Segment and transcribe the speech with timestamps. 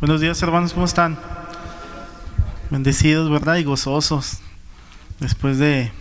[0.00, 1.18] Buenos días hermanos, ¿cómo están?
[2.70, 3.56] Bendecidos, ¿verdad?
[3.56, 4.38] Y gozosos.
[5.18, 5.92] Después de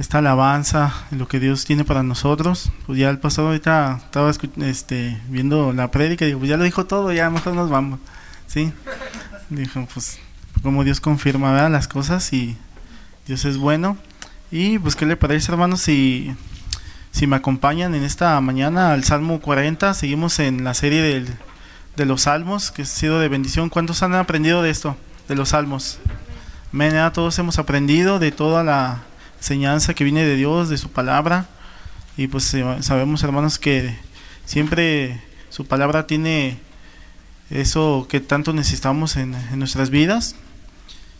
[0.00, 2.72] esta alabanza, lo que Dios tiene para nosotros.
[2.86, 4.32] Pues ya el pasado ahorita estaba
[4.66, 8.00] este, viendo la prédica y digo, pues ya lo dijo todo, ya mejor nos vamos.
[8.48, 8.72] ¿Sí?
[9.48, 10.18] Dijo, pues
[10.64, 11.70] como Dios confirma ¿verdad?
[11.70, 12.56] las cosas y
[13.28, 13.96] Dios es bueno.
[14.50, 15.82] Y pues, ¿qué le parece, hermanos?
[15.82, 16.34] Si,
[17.12, 21.28] si me acompañan en esta mañana al Salmo 40, seguimos en la serie del
[21.98, 23.68] de los salmos, que ha sido de bendición.
[23.68, 24.96] ¿Cuántos han aprendido de esto,
[25.28, 25.98] de los salmos?
[26.72, 29.02] Amén, todos hemos aprendido de toda la
[29.38, 31.46] enseñanza que viene de Dios, de su palabra.
[32.16, 33.96] Y pues eh, sabemos, hermanos, que
[34.44, 36.58] siempre su palabra tiene
[37.50, 40.36] eso que tanto necesitamos en, nuestras vidas.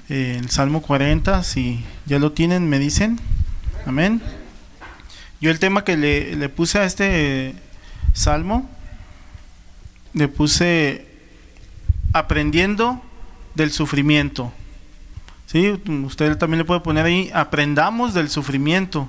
[0.09, 3.19] Eh, el Salmo 40, si ya lo tienen, me dicen.
[3.85, 4.23] Amén.
[5.41, 7.57] Yo el tema que le, le puse a este
[8.13, 8.69] salmo
[10.13, 11.07] le puse
[12.13, 13.03] aprendiendo
[13.55, 14.53] del sufrimiento.
[15.47, 15.81] ¿Sí?
[16.05, 19.09] Usted también le puede poner ahí, aprendamos del sufrimiento.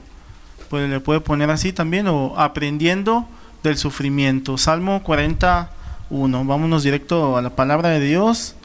[0.69, 3.27] Pues le puede poner así también, o aprendiendo
[3.63, 4.57] del sufrimiento.
[4.57, 6.45] Salmo 41.
[6.45, 8.55] Vámonos directo a la palabra de Dios.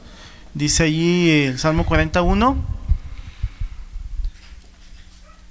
[0.53, 2.57] Dice allí el Salmo 41.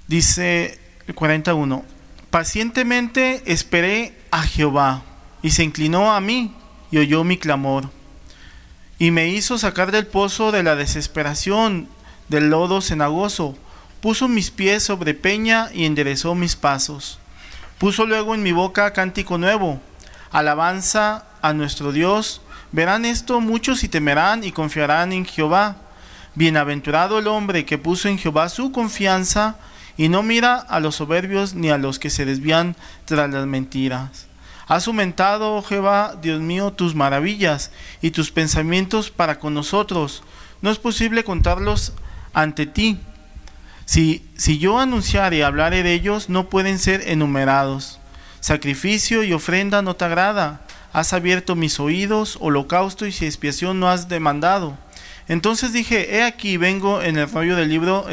[0.06, 1.84] Dice el 41.
[2.30, 5.02] Pacientemente esperé a Jehová
[5.42, 6.54] y se inclinó a mí
[6.94, 7.90] y oyó mi clamor,
[9.00, 11.88] y me hizo sacar del pozo de la desesperación,
[12.28, 13.58] del lodo cenagoso,
[14.00, 17.18] puso mis pies sobre peña y enderezó mis pasos.
[17.78, 19.80] Puso luego en mi boca cántico nuevo,
[20.30, 22.40] alabanza a nuestro Dios.
[22.70, 25.78] Verán esto muchos y temerán y confiarán en Jehová.
[26.36, 29.56] Bienaventurado el hombre que puso en Jehová su confianza
[29.96, 34.28] y no mira a los soberbios ni a los que se desvían tras las mentiras.
[34.66, 37.70] Has aumentado, Jehová, Dios mío, tus maravillas
[38.00, 40.22] y tus pensamientos para con nosotros.
[40.62, 41.92] No es posible contarlos
[42.32, 42.98] ante ti.
[43.84, 48.00] Si, si yo anunciare y hablare de ellos, no pueden ser enumerados.
[48.40, 50.62] Sacrificio y ofrenda no te agrada.
[50.94, 54.78] Has abierto mis oídos, holocausto y expiación no has demandado.
[55.28, 58.06] Entonces dije, he aquí vengo en el rollo del libro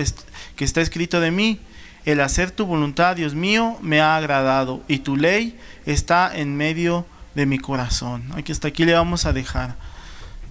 [0.55, 1.59] que está escrito de mí
[2.05, 7.05] el hacer tu voluntad, Dios mío, me ha agradado y tu ley está en medio
[7.35, 8.23] de mi corazón.
[8.35, 9.75] Aquí hasta aquí le vamos a dejar.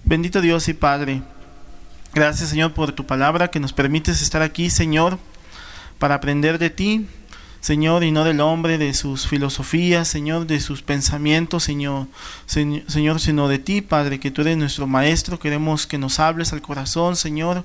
[0.03, 1.21] Bendito Dios y Padre.
[2.13, 5.17] Gracias Señor por tu palabra que nos permites estar aquí, Señor,
[5.97, 7.07] para aprender de ti,
[7.61, 12.07] Señor, y no del hombre, de sus filosofías, Señor, de sus pensamientos, Señor,
[12.47, 15.39] Señor, sino de ti, Padre, que tú eres nuestro Maestro.
[15.39, 17.63] Queremos que nos hables al corazón, Señor,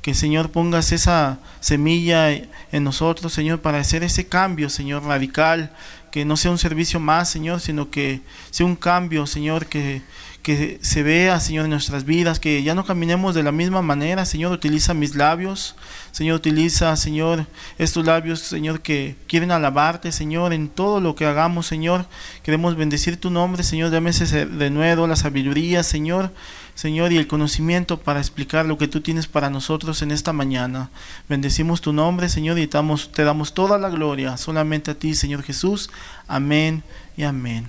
[0.00, 5.76] que Señor pongas esa semilla en nosotros, Señor, para hacer ese cambio, Señor, radical,
[6.14, 8.20] que no sea un servicio más, Señor, sino que
[8.52, 10.00] sea un cambio, Señor, que,
[10.44, 14.24] que se vea, Señor, en nuestras vidas, que ya no caminemos de la misma manera,
[14.24, 15.74] Señor, utiliza mis labios,
[16.12, 17.48] Señor, utiliza, Señor,
[17.78, 22.06] estos labios, Señor, que quieren alabarte, Señor, en todo lo que hagamos, Señor,
[22.44, 26.30] queremos bendecir tu nombre, Señor, dame ese de nuevo la sabiduría, Señor,
[26.74, 30.90] Señor, y el conocimiento para explicar lo que tú tienes para nosotros en esta mañana.
[31.28, 35.90] Bendecimos tu nombre, Señor, y te damos toda la gloria solamente a ti, Señor Jesús.
[36.26, 36.82] Amén
[37.16, 37.68] y amén.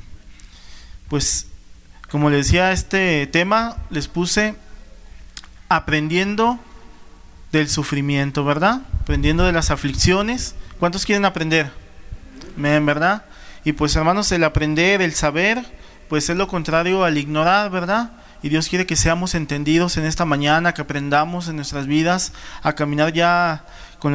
[1.08, 1.48] Pues,
[2.10, 4.56] como les decía, este tema les puse
[5.70, 6.60] aprendiendo
[7.52, 8.82] del sufrimiento, ¿verdad?
[9.02, 10.56] Aprendiendo de las aflicciones.
[10.80, 11.72] ¿Cuántos quieren aprender?
[12.58, 13.26] Amén, ¿verdad?
[13.64, 15.64] Y pues hermanos, el aprender, el saber,
[16.10, 18.12] pues es lo contrario al ignorar, ¿verdad?
[18.46, 22.74] Y Dios quiere que seamos entendidos en esta mañana, que aprendamos en nuestras vidas a
[22.74, 23.66] caminar ya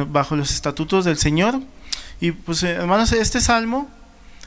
[0.07, 1.59] bajo los estatutos del Señor.
[2.21, 3.89] Y pues hermanos, este salmo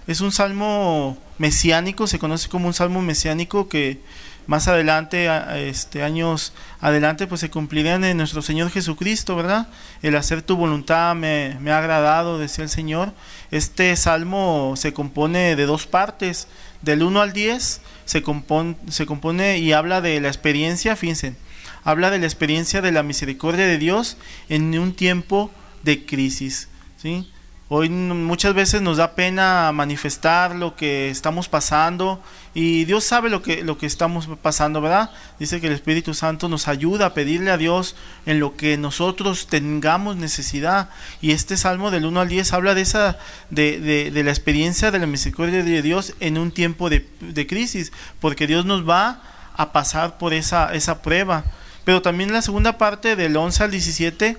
[0.06, 4.00] es un salmo mesiánico, se conoce como un salmo mesiánico que
[4.46, 5.28] más adelante,
[5.68, 9.68] este, años adelante, pues se cumplirán en nuestro Señor Jesucristo, ¿verdad?
[10.00, 13.12] El hacer tu voluntad me ha agradado, decía el Señor.
[13.50, 16.48] Este salmo se compone de dos partes,
[16.84, 21.34] del 1 al 10 se compone, se compone y habla de la experiencia, fíjense,
[21.82, 24.16] habla de la experiencia de la misericordia de Dios
[24.48, 25.50] en un tiempo
[25.82, 27.30] de crisis, ¿sí?
[27.70, 32.22] Hoy muchas veces nos da pena manifestar lo que estamos pasando
[32.52, 35.10] y Dios sabe lo que, lo que estamos pasando, ¿verdad?
[35.38, 37.96] Dice que el Espíritu Santo nos ayuda a pedirle a Dios
[38.26, 40.90] en lo que nosotros tengamos necesidad.
[41.22, 43.18] Y este Salmo del 1 al 10 habla de, esa,
[43.48, 47.92] de, de, la experiencia de la misericordia de Dios en un tiempo de, de crisis,
[48.20, 49.22] porque Dios nos va
[49.56, 51.44] a pasar por esa, esa prueba.
[51.86, 54.36] Pero también la segunda parte del 11 al 17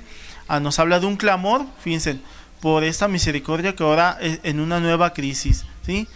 [0.48, 2.20] ah, nos habla de un clamor, fíjense
[2.66, 5.66] por esta misericordia que ahora es en una nueva crisis.
[5.86, 6.08] ¿sí?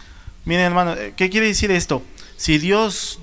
[0.44, 2.02] Miren hermano, ¿qué quiere decir esto?
[2.36, 3.20] Si Dios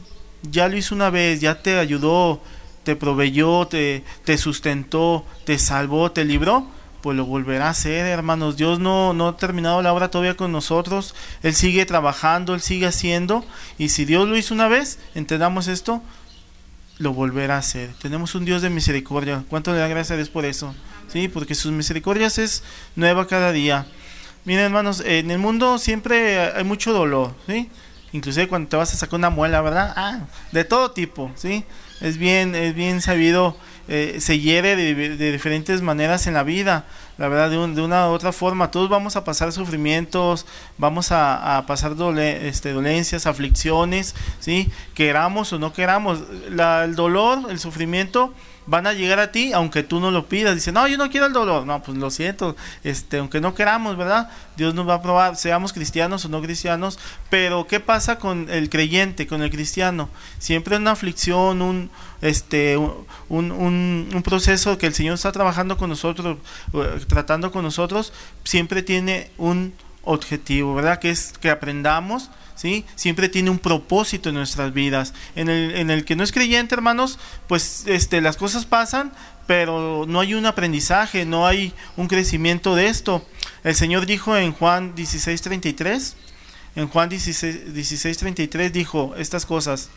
[0.49, 2.41] ya lo hizo una vez, ya te ayudó,
[2.85, 6.69] te proveyó, te, te sustentó, te salvó, te libró,
[7.01, 8.55] pues lo volverá a hacer, hermanos.
[8.55, 11.13] Dios no, no ha terminado la obra todavía con nosotros.
[11.43, 13.43] Él sigue trabajando, Él sigue haciendo.
[13.77, 16.01] Y si Dios lo hizo una vez, entendamos esto,
[16.99, 17.91] lo volverá a hacer.
[18.01, 19.43] Tenemos un Dios de misericordia.
[19.49, 20.73] ¿Cuánto le da gracias a Dios por eso?
[21.07, 22.63] Sí, porque sus misericordias es
[22.95, 23.85] nueva cada día.
[24.45, 27.69] Miren, hermanos, en el mundo siempre hay mucho dolor, ¿sí?
[28.13, 29.93] Inclusive cuando te vas a sacar una muela, ¿verdad?
[29.95, 30.21] Ah,
[30.51, 31.65] de todo tipo, ¿sí?
[31.99, 33.57] Es bien, es bien sabido,
[33.89, 36.85] eh, se hiere de, diferentes maneras en la vida,
[37.17, 38.71] la verdad, de, una u otra forma.
[38.71, 40.45] Todos vamos a pasar sufrimientos,
[40.77, 44.71] vamos a, pasar este, dolencias, aflicciones, ¿sí?
[44.93, 46.23] Queramos o no queramos.
[46.49, 48.33] el dolor, el sufrimiento
[48.67, 50.53] van a llegar a ti aunque tú no lo pidas.
[50.53, 51.65] Dice, no, yo no quiero el dolor.
[51.65, 54.29] No, pues lo siento, este, aunque no queramos, ¿verdad?
[54.55, 56.99] Dios nos va a probar, seamos cristianos o no cristianos.
[57.29, 60.09] Pero, ¿qué pasa con el creyente, con el cristiano?
[60.37, 61.89] Siempre una aflicción, un,
[62.21, 66.37] este, un, un, un proceso que el Señor está trabajando con nosotros,
[67.07, 69.73] tratando con nosotros, siempre tiene un
[70.03, 70.99] objetivo, ¿verdad?
[70.99, 72.29] Que es que aprendamos
[72.95, 75.13] Siempre tiene un propósito en nuestras vidas.
[75.35, 79.11] En el, en el que no es creyente, hermanos, pues este, las cosas pasan,
[79.45, 83.25] pero no hay un aprendizaje, no hay un crecimiento de esto.
[83.63, 86.15] El Señor dijo en Juan 16:33,
[86.75, 89.89] en Juan 16:33 dijo estas cosas.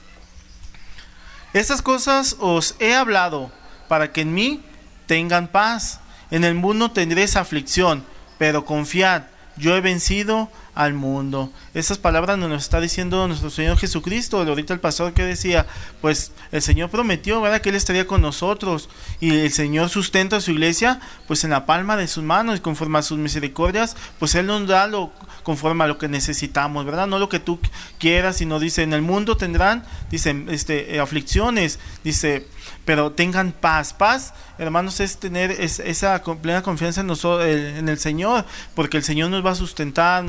[1.53, 3.51] Estas cosas os he hablado
[3.89, 4.63] para que en mí
[5.07, 6.01] tengan paz.
[6.31, 8.05] En el mundo tendréis aflicción,
[8.39, 9.25] pero confiad,
[9.57, 11.51] yo he vencido al mundo.
[11.75, 14.41] Esas palabras nos está diciendo nuestro Señor Jesucristo.
[14.41, 15.67] Ahorita el pastor que decía,
[16.01, 17.61] pues el Señor prometió, ¿verdad?
[17.61, 18.89] Que Él estaría con nosotros
[19.21, 22.61] y el Señor sustenta a su iglesia, pues en la palma de sus manos y
[22.61, 25.13] conforme a sus misericordias, pues Él nos da lo
[25.43, 27.07] conforme a lo que necesitamos, ¿verdad?
[27.07, 27.59] No lo que tú
[27.99, 32.47] quieras, sino dice, en el mundo tendrán, dice, este, aflicciones, dice,
[32.85, 33.93] pero tengan paz.
[33.93, 38.45] Paz, hermanos, es tener esa plena confianza en, nosotros, en el Señor,
[38.75, 40.25] porque el Señor nos va a sustentar,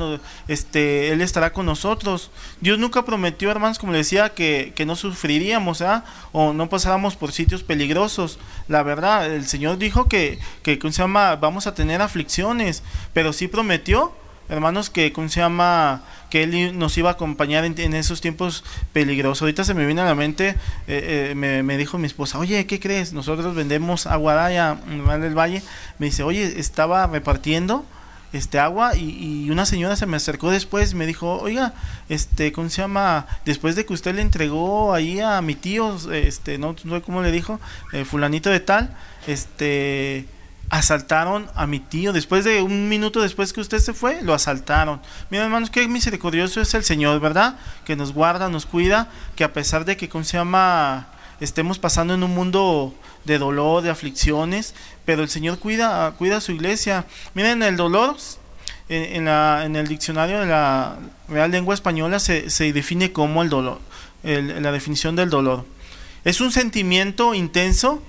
[0.48, 2.30] este, Él estará con nosotros.
[2.60, 6.04] Dios nunca prometió, hermanos, como le decía, que, que no sufriríamos ¿ah?
[6.32, 8.38] o no pasáramos por sitios peligrosos.
[8.68, 11.36] La verdad, el Señor dijo que, que se llama?
[11.36, 14.12] vamos a tener aflicciones, pero sí prometió
[14.48, 16.02] hermanos, que ¿cómo se llama?
[16.30, 19.42] Que él nos iba a acompañar en, esos tiempos peligrosos.
[19.42, 20.50] Ahorita se me viene a la mente,
[20.88, 23.12] eh, eh, me, dijo mi esposa, oye, ¿qué crees?
[23.12, 25.62] Nosotros vendemos agua en del Valle.
[25.98, 27.84] Me dice, oye, estaba repartiendo
[28.32, 31.74] este agua y, una señora se me acercó después y me dijo, oiga,
[32.08, 33.26] este, ¿cómo se llama?
[33.44, 37.30] Después de que usted le entregó ahí a mi tío, este, no sé cómo le
[37.30, 37.60] dijo,
[37.92, 38.96] eh, fulanito de tal,
[39.26, 40.26] este
[40.72, 42.14] asaltaron a mi tío.
[42.14, 45.02] Después de un minuto después que usted se fue, lo asaltaron.
[45.28, 47.56] Miren, hermanos, qué misericordioso es el Señor, ¿verdad?
[47.84, 51.08] Que nos guarda, nos cuida, que a pesar de que, ¿cómo se llama?
[51.40, 52.94] Estemos pasando en un mundo
[53.26, 54.74] de dolor, de aflicciones,
[55.04, 57.04] pero el Señor cuida, cuida a su iglesia.
[57.34, 58.16] Miren, el dolor,
[58.88, 60.96] en, la, en el diccionario de la
[61.28, 63.78] Real Lengua Española se, se define como el dolor,
[64.22, 65.66] la definición del dolor.
[66.24, 68.02] Es un sentimiento intenso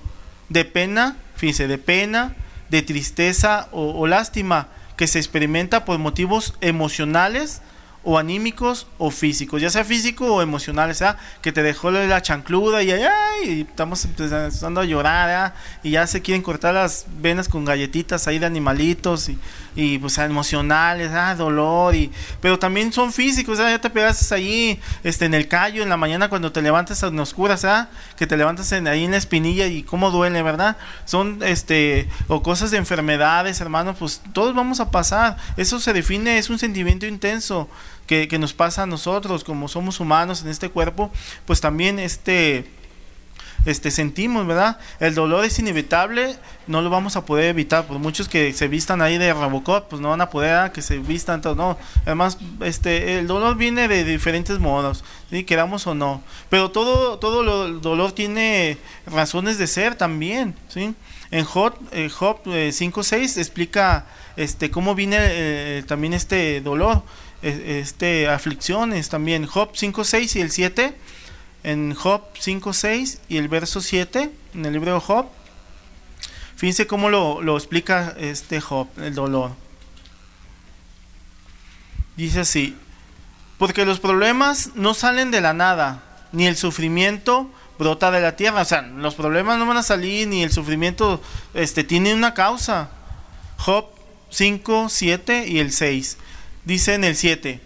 [0.48, 2.36] de pena, fíjense, de pena,
[2.70, 7.60] de tristeza o, lástima que se experimenta por motivos emocionales
[8.04, 12.20] o anímicos o físicos, ya sea físico o emocional, o sea, que te dejó la
[12.20, 17.64] chancluda y, ay, estamos empezando a llorar, y ya se quieren cortar las venas con
[17.64, 19.38] galletitas ahí de animalitos y,
[19.74, 25.24] y pues emocionales, ah, dolor, y, pero también son físicos, ya te pegas ahí este,
[25.24, 27.66] en el callo en la mañana cuando te levantas en oscuras,
[28.16, 30.76] que te levantas en, ahí en la espinilla y cómo duele, ¿verdad?
[31.04, 36.38] Son este, o cosas de enfermedades, hermanos, pues todos vamos a pasar, eso se define,
[36.38, 37.68] es un sentimiento intenso
[38.06, 41.10] que, que nos pasa a nosotros, como somos humanos en este cuerpo,
[41.46, 42.68] pues también este
[43.64, 44.78] este, sentimos, ¿verdad?
[45.00, 49.02] El dolor es inevitable, no lo vamos a poder evitar, por muchos que se vistan
[49.02, 51.78] ahí de Robocop, pues no van a poder que se vistan, no.
[52.04, 55.44] Además, este, el dolor viene de diferentes modos, ¿sí?
[55.44, 56.22] queramos o no.
[56.48, 60.94] Pero todo, todo el dolor tiene razones de ser también, ¿sí?
[61.30, 64.06] En Job, eh, Job 5.6 eh, explica
[64.36, 67.02] este, cómo viene eh, también este dolor,
[67.42, 69.46] este, aflicciones también.
[69.46, 70.94] Job 5.6 y el 7
[71.64, 75.26] en Job 5.6 y el verso 7, en el libro de Job.
[76.56, 79.52] Fíjense cómo lo, explica este Job, el dolor.
[82.16, 82.76] Dice así,
[83.58, 86.02] porque los problemas no salen de la nada,
[86.32, 88.62] ni el sufrimiento brota de la tierra.
[88.62, 91.20] O sea, los problemas no van a salir, ni el sufrimiento
[91.54, 92.90] este, tiene una causa.
[93.56, 93.86] Job
[94.30, 96.18] 5, 7 y el 6.
[96.64, 97.60] Dice en el 7,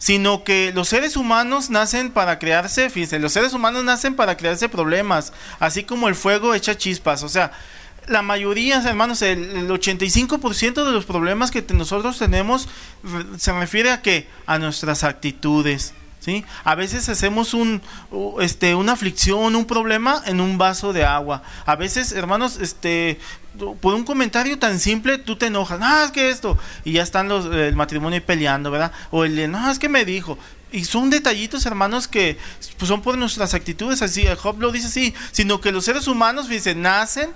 [0.00, 4.70] sino que los seres humanos nacen para crearse, fíjense, los seres humanos nacen para crearse
[4.70, 7.52] problemas, así como el fuego echa chispas, o sea,
[8.08, 12.66] la mayoría, hermanos, el, 85% de los problemas que nosotros tenemos
[13.36, 16.44] se refiere a que a nuestras actitudes, ¿sí?
[16.64, 17.82] A veces hacemos un,
[18.40, 21.42] este, una aflicción, un problema en un vaso de agua.
[21.66, 23.20] A veces, hermanos, este,
[23.80, 27.28] por un comentario tan simple tú te enojas, no, es que esto, y ya están
[27.28, 28.92] los, el matrimonio peleando, ¿verdad?
[29.10, 30.38] O el, no, es que me dijo.
[30.72, 32.38] Y son detallitos, hermanos, que
[32.78, 36.46] pues, son por nuestras actitudes, así, Job lo dice así, sino que los seres humanos,
[36.46, 37.30] fíjense, nacen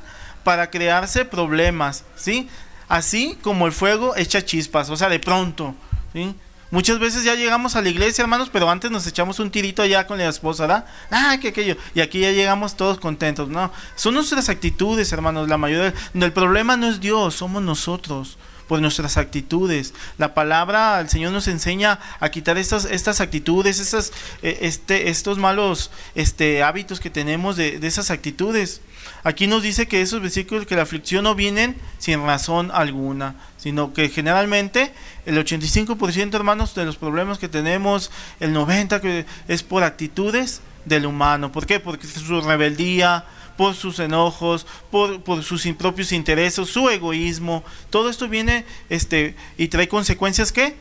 [0.45, 2.49] para crearse problemas, ¿sí?
[2.89, 5.75] Así como el fuego echa chispas, o sea, de pronto,
[6.13, 6.35] ¿sí?
[6.75, 10.09] Muchas veces ya llegamos a la iglesia, hermanos, pero antes nos echamos un tirito allá
[10.09, 10.87] con la esposa, ¿verdad?
[11.09, 11.77] Ah, que aquello.
[11.95, 13.49] Y aquí ya llegamos todos contentos.
[13.49, 15.49] No, son nuestras actitudes, hermanos.
[15.49, 19.95] La mayoría del problema no es Dios, somos nosotros por nuestras actitudes.
[20.19, 24.13] La palabra, el Señor nos enseña a quitar estas, estas actitudes, esas,
[24.43, 28.81] eh, este, estos malos este, hábitos que tenemos de, de esas actitudes.
[29.23, 33.95] Aquí nos dice que esos versículos que la aflicción no vienen sin razón alguna, sino
[33.95, 34.93] que generalmente
[35.25, 41.07] el 85% hermanos de los problemas que tenemos, el 90% que es por actitudes del
[41.07, 41.51] humano.
[41.51, 41.81] ¿Por qué?
[41.81, 43.25] Porque su rebeldía,
[43.57, 49.69] por sus enojos, por, por, sus propios intereses, su egoísmo, todo esto viene este, y
[49.69, 50.77] trae consecuencias que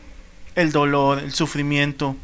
[0.54, 2.16] el dolor, el sufrimiento.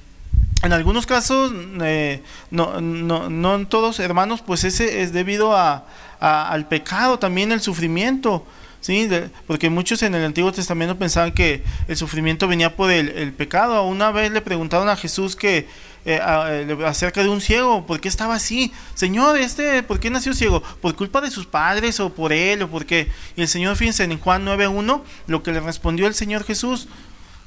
[0.62, 5.86] En algunos casos, eh, no, no, no en todos hermanos, pues ese es debido a,
[6.20, 8.44] al pecado, también el sufrimiento.
[8.80, 9.08] ¿Sí?
[9.46, 13.84] porque muchos en el Antiguo Testamento pensaban que el sufrimiento venía por el, pecado.
[13.84, 15.68] Una vez le preguntaron a Jesús que
[16.04, 18.72] eh, eh, acerca de un ciego, ¿por qué estaba así?
[18.94, 20.62] Señor, este, ¿por qué nació ciego?
[20.62, 23.08] ¿Por culpa de sus padres o por él o por qué?
[23.36, 26.88] Y el Señor, fíjense, en Juan 9.1, lo que le respondió el Señor Jesús,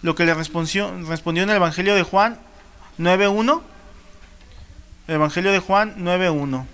[0.02, 2.40] lo que le respondió, respondió en el Evangelio de Juan
[3.00, 3.62] 9.1,
[5.08, 6.66] Evangelio de Juan 9.1.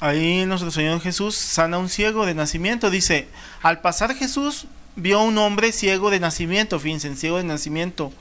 [0.00, 2.88] Ahí nuestro Señor Jesús sana a un ciego de nacimiento.
[2.88, 3.26] Dice,
[3.62, 8.12] al pasar Jesús vio a un hombre ciego de nacimiento, fíjense, ciego de nacimiento.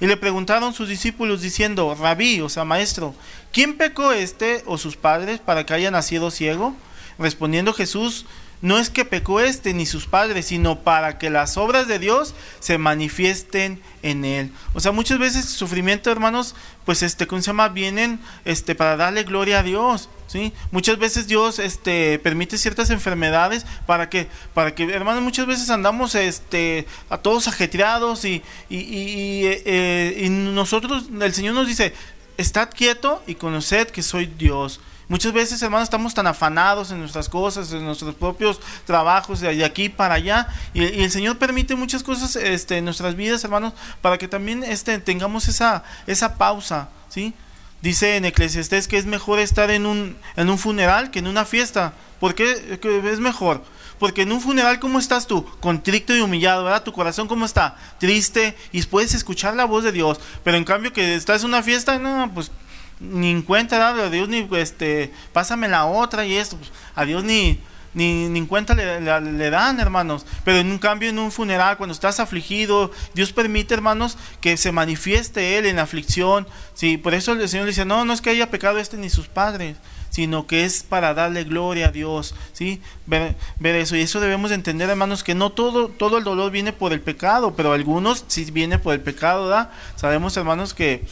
[0.00, 3.14] Y le preguntaron sus discípulos diciendo, rabí, o sea, maestro,
[3.52, 6.74] ¿quién pecó este o sus padres para que haya nacido ciego?
[7.18, 8.26] Respondiendo Jesús,
[8.64, 12.34] no es que pecó este ni sus padres, sino para que las obras de Dios
[12.60, 14.52] se manifiesten en él.
[14.72, 16.54] O sea, muchas veces sufrimiento, hermanos,
[16.86, 17.68] pues este, ¿cómo se llama?
[17.68, 20.54] Vienen este para darle gloria a Dios, ¿sí?
[20.70, 26.14] Muchas veces Dios este permite ciertas enfermedades para que para que hermanos muchas veces andamos
[26.14, 31.92] este a todos ajetreados y y, y, eh, y nosotros el Señor nos dice,
[32.38, 37.28] "Estad quieto y conoced que soy Dios." Muchas veces, hermanos, estamos tan afanados en nuestras
[37.28, 42.36] cosas, en nuestros propios trabajos, de aquí para allá, y, el Señor permite muchas cosas
[42.36, 47.34] este, en nuestras vidas, hermanos, para que también este, tengamos esa, esa pausa, ¿sí?
[47.82, 51.44] Dice en Eclesiastés que es mejor estar en un, en un funeral que en una
[51.44, 51.92] fiesta.
[52.18, 53.62] ¿Por qué es mejor?
[53.98, 55.44] Porque en un funeral, ¿cómo estás tú?
[55.60, 56.82] Contrito y humillado, ¿verdad?
[56.82, 57.76] Tu corazón, ¿cómo está?
[57.98, 60.18] Triste y puedes escuchar la voz de Dios.
[60.42, 62.50] Pero en cambio que estás en una fiesta, no, pues
[63.10, 67.24] ni en cuenta a Dios ni este pásame la otra y esto pues, a Dios
[67.24, 67.58] ni
[67.92, 71.76] ni, ni en cuenta le, le, dan hermanos pero en un cambio en un funeral
[71.76, 77.32] cuando estás afligido Dios permite hermanos que se manifieste él en aflicción sí por eso
[77.32, 79.76] el Señor dice no no es que haya pecado este ni sus padres
[80.14, 82.80] sino que es para darle gloria a Dios, ¿sí?
[83.04, 83.96] Ver, ver, eso.
[83.96, 87.56] Y eso debemos entender, hermanos, que no todo, todo el dolor viene por el pecado,
[87.56, 89.72] pero algunos sí viene por el pecado, ¿da?
[89.96, 91.04] Sabemos, hermanos, que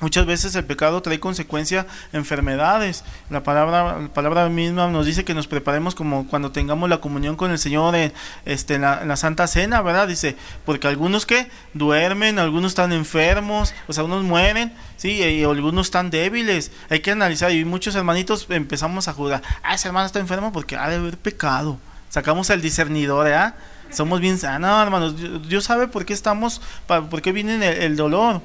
[0.00, 3.04] Muchas veces el pecado trae consecuencia enfermedades.
[3.28, 7.36] La palabra, la palabra misma nos dice que nos preparemos como cuando tengamos la comunión
[7.36, 8.12] con el Señor en,
[8.46, 10.08] este, la, Santa Cena, ¿verdad?
[10.08, 15.88] Dice, porque algunos que duermen, algunos están enfermos, o sea, unos mueren, sí, y, algunos
[15.88, 16.72] están débiles.
[16.88, 20.76] Hay que analizar y muchos hermanitos empezamos a jugar, ah, ese hermano está enfermo porque
[20.76, 21.78] ha de haber pecado.
[22.08, 23.52] Sacamos el discernidor, ¿eh?
[23.90, 25.14] Somos bien sanos, hermanos.
[25.48, 28.40] Dios sabe por qué estamos, por qué viene el dolor.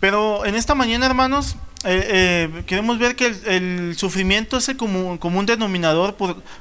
[0.00, 5.46] Pero en esta mañana, hermanos, eh, eh, queremos ver que el, sufrimiento es el común,
[5.46, 6.14] denominador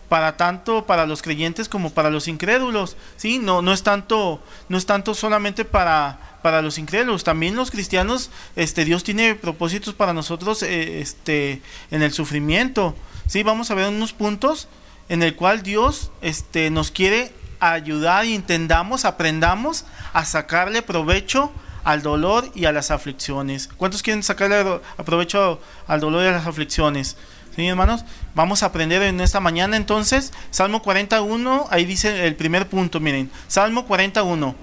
[0.08, 2.98] para tanto para los creyentes como para los incrédulos.
[3.18, 3.40] ¿sí?
[3.40, 8.30] No, no, es tanto, no es tanto solamente para, para los incrédulos, también los cristianos,
[8.56, 12.96] este, Dios tiene propósitos para nosotros eh, este, en el sufrimiento.
[13.28, 13.44] ¿sí?
[13.44, 14.68] Vamos a ver unos puntos
[15.08, 21.52] en el cual Dios este, nos quiere ayudar y entendamos, aprendamos a sacarle provecho
[21.84, 23.70] al dolor y a las aflicciones.
[23.78, 27.18] ¿Cuántos quieren sacarle provecho al dolor y a las aflicciones?
[27.56, 28.06] ¿Sí, hermanos?
[28.36, 30.32] Vamos a aprender en esta mañana entonces.
[30.52, 33.30] Salmo 41, ahí dice el primer punto, miren.
[33.48, 34.56] Salmo 41.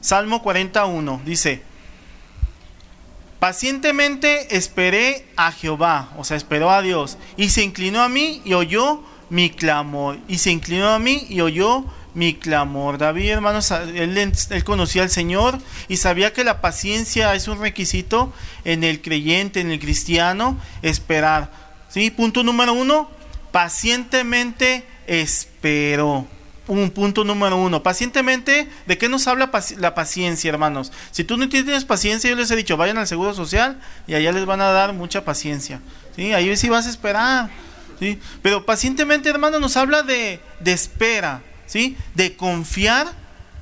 [0.00, 1.62] Salmo 41 dice,
[3.38, 8.54] pacientemente esperé a Jehová, o sea, esperó a Dios, y se inclinó a mí y
[8.54, 11.86] oyó mi clamor, y se inclinó a mí y oyó mi
[12.40, 12.98] clamor.
[12.98, 14.32] David, hermanos, él,
[14.64, 18.32] conocía al Señor y sabía que la paciencia es un requisito
[18.64, 21.50] en el creyente, en el cristiano, esperar.
[21.88, 22.10] ¿Sí?
[22.10, 23.10] Punto número uno,
[23.50, 26.26] pacientemente esperó.
[26.68, 27.82] Un punto número uno.
[27.82, 30.92] Pacientemente, ¿de qué nos habla la paciencia, hermanos?
[31.10, 34.30] Si tú no tienes paciencia, yo les he dicho, vayan al Seguro Social y allá
[34.32, 35.80] les van a dar mucha paciencia.
[36.14, 36.32] ¿Sí?
[36.32, 37.50] Ahí sí vas a esperar.
[37.98, 38.18] ¿Sí?
[38.42, 41.42] Pero pacientemente, hermanos, nos habla de, de espera
[42.14, 43.12] De confiar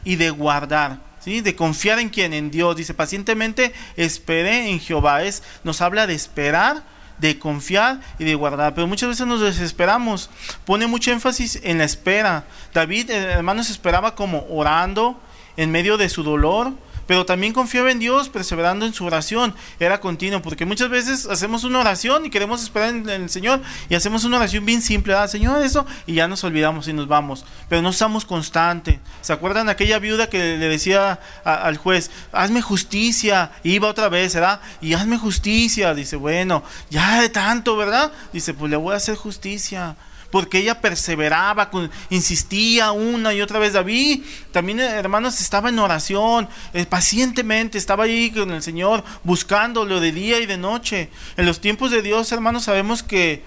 [0.05, 1.01] y de guardar.
[1.25, 2.77] De confiar en quien, en Dios.
[2.77, 5.23] Dice, pacientemente esperé en Jehová.
[5.23, 6.83] Es, nos habla de esperar,
[7.19, 8.75] de confiar y de guardar.
[8.75, 10.31] Pero muchas veces nos desesperamos.
[10.65, 12.45] Pone mucho énfasis en la espera.
[12.73, 15.21] David, eh, hermanos, esperaba como orando
[15.57, 16.73] en medio de su dolor
[17.11, 19.53] pero también confiaba en Dios, perseverando en su oración.
[19.81, 23.97] Era continuo, porque muchas veces hacemos una oración y queremos esperar en, el Señor y
[23.97, 27.45] hacemos una oración bien simple, ah, Señor, eso, y ya nos olvidamos y nos vamos.
[27.69, 29.01] Pero no estamos constantes.
[29.23, 33.51] ¿Se acuerdan aquella viuda que le decía al juez, hazme justicia?
[33.65, 34.61] Iba otra vez, ¿verdad?
[34.81, 35.93] Y hazme justicia.
[35.95, 38.13] Dice, bueno, ya de tanto, ¿verdad?
[38.33, 39.97] Dice, pues le voy a hacer justicia
[40.31, 41.71] porque ella perseveraba,
[42.09, 43.73] insistía una y otra vez.
[43.73, 44.23] David
[44.53, 50.41] también, hermanos, estaba en oración, eh, pacientemente, estaba ahí con el Señor, buscándolo de día
[50.41, 51.11] y de noche.
[51.37, 53.43] En los tiempos de Dios, hermanos, sabemos que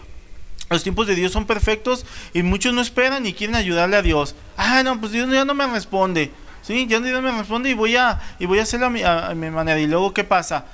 [0.70, 4.36] los tiempos de Dios son perfectos y muchos no esperan y quieren ayudarle a Dios.
[4.58, 6.32] Ah, no, pues Dios ya no me responde.
[6.62, 9.34] Sí, ya Dios me responde y voy a, y voy a hacerlo a mi, a
[9.36, 9.80] mi manera.
[9.80, 10.66] Y luego, ¿qué pasa?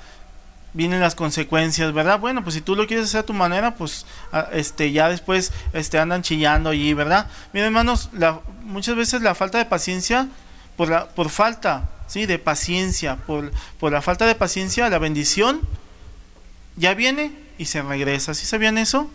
[0.72, 2.18] Vienen las consecuencias, ¿verdad?
[2.20, 4.06] Bueno, pues si tú lo quieres hacer a tu manera, pues
[4.52, 7.26] este ya después este andan chillando allí, ¿verdad?
[7.52, 10.28] Miren, hermanos, la, muchas veces la falta de paciencia
[10.76, 15.60] por la por falta, sí, de paciencia, por, por la falta de paciencia, la bendición
[16.76, 18.34] ya viene y se regresa.
[18.34, 19.10] ¿Sí sabían eso?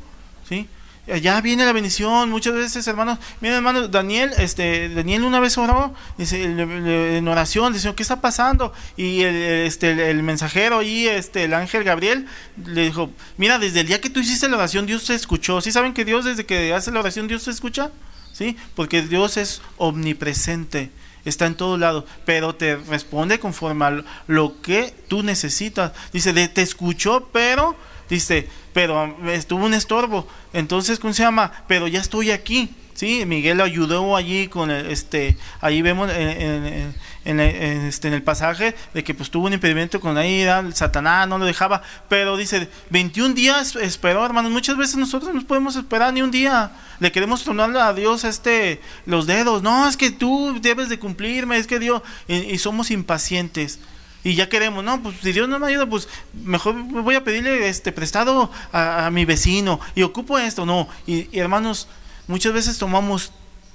[0.48, 0.68] ¿Sí?
[1.08, 2.30] Ya viene la bendición.
[2.30, 7.94] Muchas veces, hermanos, miren, hermano, Daniel, este, Daniel una vez oró, dice, en oración, dice,
[7.94, 8.74] ¿qué está pasando?
[8.98, 12.28] Y el, este, el, mensajero y este, el ángel Gabriel
[12.65, 15.62] le dijo, mira, desde el día que tú hiciste la oración, Dios te escuchó.
[15.62, 17.91] ¿Sí saben que Dios, desde que hace la oración, Dios te escucha?
[18.34, 18.58] ¿Sí?
[18.76, 20.91] Porque Dios es omnipresente
[21.26, 25.91] está en todo lado, pero te responde conforme a lo que tú necesitas.
[26.13, 27.76] Dice, te escuchó, pero
[28.10, 30.28] dice, pero estuvo un estorbo.
[30.54, 31.52] Entonces, ¿cómo se llama?
[31.68, 32.76] Pero ya estoy aquí.
[32.96, 39.13] Sí, Miguel ayudó allí con este, ahí vemos en, este, en, el pasaje de que
[39.13, 43.76] pues tuvo un impedimento con ahí, el Satanás no lo dejaba, pero dice, 21 días
[43.76, 47.91] esperó, hermanos, muchas veces nosotros no podemos esperar ni un día, le queremos tronarle a
[47.91, 52.58] Dios este, los dedos, no, es que tú debes de cumplirme, es que Dios, y
[52.60, 53.78] somos impacientes
[54.26, 57.70] y ya queremos, no, pues si Dios no me ayuda, pues mejor voy a pedirle
[57.70, 60.90] este prestado a, mi vecino y ocupo esto, no.
[61.06, 61.88] Y, hermanos,
[62.26, 63.32] muchas veces tomamos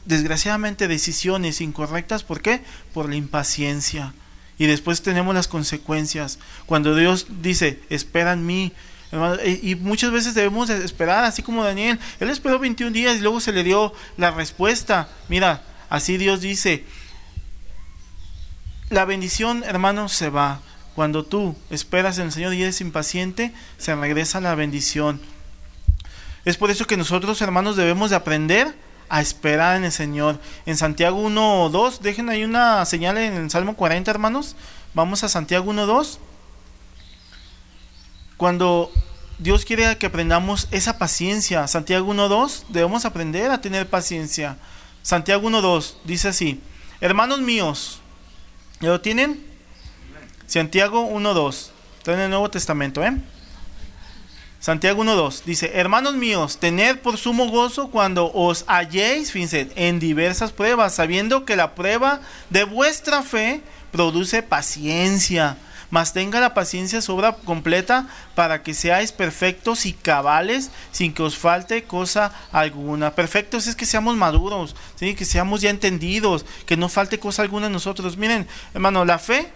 [0.06, 2.62] desgraciadamente decisiones incorrectas, ¿por qué?
[2.92, 4.12] Por la impaciencia.
[4.58, 6.40] Y después tenemos las consecuencias.
[6.66, 8.72] Cuando Dios dice, espera en mí,
[9.62, 12.00] y muchas veces debemos esperar, así como Daniel.
[12.18, 15.08] Él esperó 21 días y luego se le dio la respuesta.
[15.28, 16.84] Mira, así Dios dice,
[18.90, 20.60] la bendición, hermano, se va.
[20.94, 25.20] Cuando tú esperas en el Señor y eres impaciente, se regresa la bendición.
[26.44, 28.74] Es por eso que nosotros, hermanos, debemos de aprender
[29.08, 30.40] a esperar en el Señor.
[30.66, 34.56] En Santiago 1 o 2, dejen ahí una señal en el Salmo 40, hermanos.
[34.92, 36.18] Vamos a Santiago 1 2.
[38.36, 38.90] Cuando
[39.38, 44.56] Dios quiere que aprendamos esa paciencia, Santiago 1 2, debemos aprender a tener paciencia.
[45.02, 46.60] Santiago 1 2 dice así:
[47.00, 47.99] Hermanos míos,
[48.80, 49.44] ¿Ya lo tienen?
[50.46, 51.68] Santiago 1.2.
[51.98, 53.14] Está en el Nuevo Testamento, ¿eh?
[54.58, 60.52] Santiago 1.2 dice, hermanos míos, tened por sumo gozo cuando os halléis, fíjense, en diversas
[60.52, 65.56] pruebas, sabiendo que la prueba de vuestra fe produce paciencia
[65.90, 71.36] mas tenga la paciencia sobra completa para que seáis perfectos y cabales sin que os
[71.36, 73.14] falte cosa alguna.
[73.14, 75.14] Perfectos es que seamos maduros, ¿sí?
[75.14, 78.16] que seamos ya entendidos, que no falte cosa alguna en nosotros.
[78.16, 79.52] Miren, hermano, la fe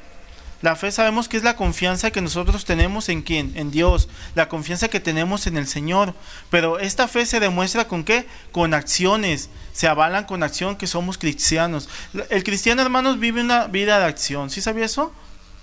[0.65, 4.49] la fe sabemos que es la confianza que nosotros tenemos en quién, en Dios, la
[4.49, 6.15] confianza que tenemos en el Señor.
[6.49, 8.27] Pero esta fe se demuestra con qué?
[8.51, 9.51] Con acciones.
[9.75, 11.91] Se avalan con acción que somos cristianos.
[12.31, 14.49] El cristiano, hermanos, vive una vida de acción.
[14.49, 15.13] ¿Sí sabía eso?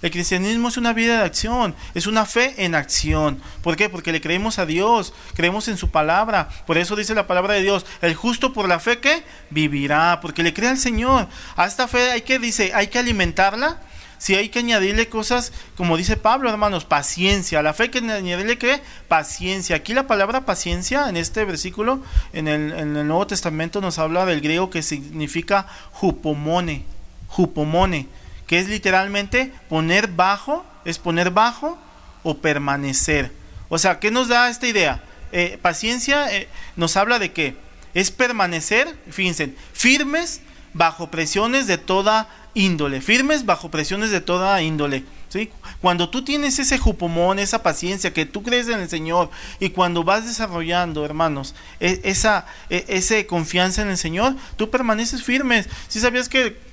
[0.02, 3.40] El cristianismo es una vida de acción, es una fe en acción.
[3.62, 3.90] ¿Por qué?
[3.90, 6.50] Porque le creemos a Dios, creemos en su palabra.
[6.66, 10.44] Por eso dice la palabra de Dios, el justo por la fe que vivirá, porque
[10.44, 11.28] le cree al Señor.
[11.56, 13.80] A esta fe hay que dice, hay que alimentarla
[14.22, 17.64] si hay que añadirle cosas, como dice Pablo, hermanos, paciencia.
[17.64, 18.80] La fe que añadirle qué?
[19.08, 19.76] Paciencia.
[19.76, 24.28] Aquí la palabra paciencia en este versículo, en el, en el Nuevo Testamento, nos habla
[24.28, 26.86] del griego que significa jupomone.
[27.30, 28.08] Jupomone,
[28.52, 31.78] que es literalmente poner bajo, es poner bajo
[32.22, 33.32] o permanecer.
[33.70, 35.02] O sea, ¿qué nos da esta idea?
[35.32, 37.56] Eh, paciencia eh, nos habla de que
[37.94, 40.42] es permanecer, fíjense, firmes
[40.74, 45.06] bajo presiones de toda índole, firmes bajo presiones de toda índole.
[45.30, 45.50] ¿sí?
[45.80, 49.30] Cuando tú tienes ese jupomón, esa paciencia, que tú crees en el Señor
[49.62, 55.70] y cuando vas desarrollando, hermanos, e, esa, e, confianza en el Señor, tú permaneces firmes.
[55.88, 56.70] Si sabías que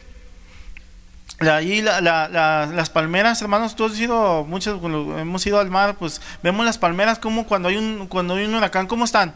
[1.40, 7.18] las palmeras, hermanos, tú has ido, muchos hemos ido al mar, pues vemos las palmeras
[7.18, 9.34] como cuando hay un, cuando hay un huracán, ¿cómo están?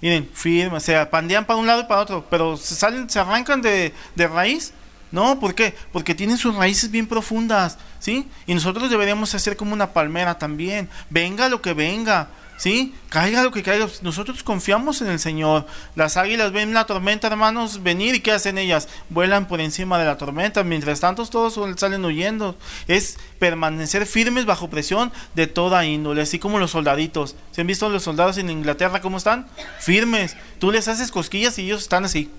[0.00, 3.60] Miren, firmes, se pandean para un lado y para otro, pero se salen, se arrancan
[3.60, 4.72] de, de raíz.
[5.12, 5.74] No, ¿por qué?
[5.92, 8.28] Porque tienen sus raíces bien profundas, ¿sí?
[8.46, 10.88] Y nosotros deberíamos hacer como una palmera también.
[11.10, 12.28] Venga lo que venga,
[12.60, 12.94] ¿sí?
[13.08, 13.88] Caiga lo que caiga.
[14.02, 15.66] Nosotros confiamos en el Señor.
[15.96, 18.86] Las águilas ven la tormenta, hermanos, venir y ¿qué hacen ellas?
[19.08, 20.62] Vuelan por encima de la tormenta.
[20.62, 22.56] Mientras tanto, todos salen huyendo.
[22.86, 27.34] Es permanecer firmes bajo presión de toda índole, así como los soldaditos.
[27.50, 29.48] ¿Se han visto los soldados en Inglaterra cómo están?
[29.78, 30.36] Firmes.
[30.58, 32.30] Tú les haces cosquillas y ellos están así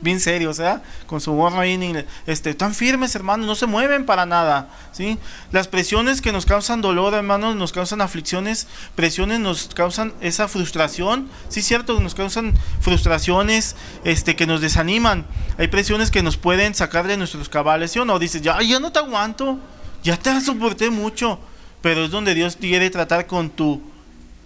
[0.00, 0.78] bien serios, ¿eh?
[1.06, 2.06] Con su gorro ahí en.
[2.26, 5.18] Este, tan firmes, hermanos, no se mueven para nada, ¿sí?
[5.52, 11.28] Las presiones que nos causan dolor, hermanos, nos causan aflicciones, presiones nos causan esa frustración,
[11.48, 15.26] sí, cierto, nos causan frustraciones, este, que nos desaniman.
[15.58, 18.18] Hay presiones que nos pueden sacar de nuestros cabales, ¿sí o no?
[18.18, 19.58] Dices, ya, ya no te aguanto,
[20.02, 21.38] ya te soporté mucho,
[21.80, 23.80] pero es donde Dios quiere tratar con tu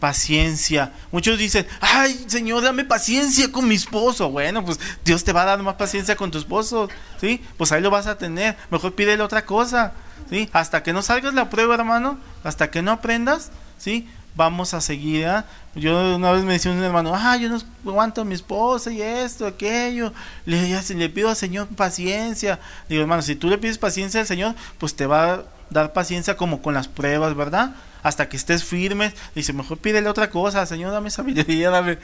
[0.00, 0.92] paciencia.
[1.12, 4.30] Muchos dicen, ay Señor, dame paciencia con mi esposo.
[4.30, 6.88] Bueno, pues Dios te va a dar más paciencia con tu esposo,
[7.20, 7.44] ¿sí?
[7.56, 8.56] Pues ahí lo vas a tener.
[8.70, 9.92] Mejor pídele otra cosa,
[10.28, 10.48] ¿sí?
[10.52, 14.08] Hasta que no salgas la prueba, hermano, hasta que no aprendas, ¿sí?
[14.34, 15.26] Vamos a seguir.
[15.26, 15.44] ¿ah?
[15.74, 19.02] Yo una vez me decía un hermano, ah, yo no aguanto a mi esposa y
[19.02, 20.12] esto, aquello.
[20.46, 22.58] Le, le pido al Señor paciencia.
[22.88, 26.36] Digo, hermano, si tú le pides paciencia al Señor, pues te va a dar paciencia
[26.36, 27.74] como con las pruebas, ¿verdad?
[28.02, 29.12] hasta que estés firme.
[29.34, 31.98] Dice, mejor pídele otra cosa, Señor, dame sabiduría, dame.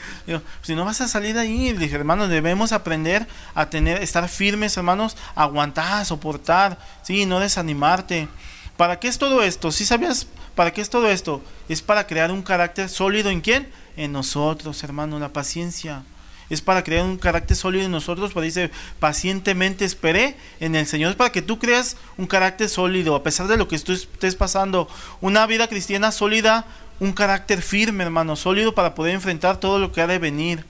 [0.62, 4.76] si no vas a salir de ahí, dije, hermanos, debemos aprender a tener, estar firmes,
[4.76, 8.28] hermanos, aguantar, soportar, sí, no desanimarte.
[8.76, 9.72] ¿Para qué es todo esto?
[9.72, 11.42] Si sabías para qué es todo esto?
[11.68, 13.70] Es para crear un carácter sólido en quién?
[13.96, 16.02] En nosotros, hermano, la paciencia
[16.50, 21.10] es para crear un carácter sólido en nosotros, para dice, pacientemente esperé en el Señor,
[21.10, 24.88] es para que tú creas un carácter sólido, a pesar de lo que estés pasando,
[25.20, 26.66] una vida cristiana sólida,
[27.00, 30.64] un carácter firme, hermano, sólido para poder enfrentar todo lo que ha de venir.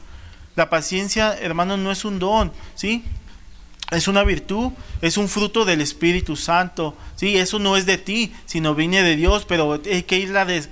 [0.56, 3.04] La paciencia, hermano, no es un don, ¿sí?
[3.92, 6.96] Es una virtud, es un fruto del Espíritu Santo.
[7.14, 10.66] Sí, eso no es de ti, sino viene de Dios, pero hay que irla de,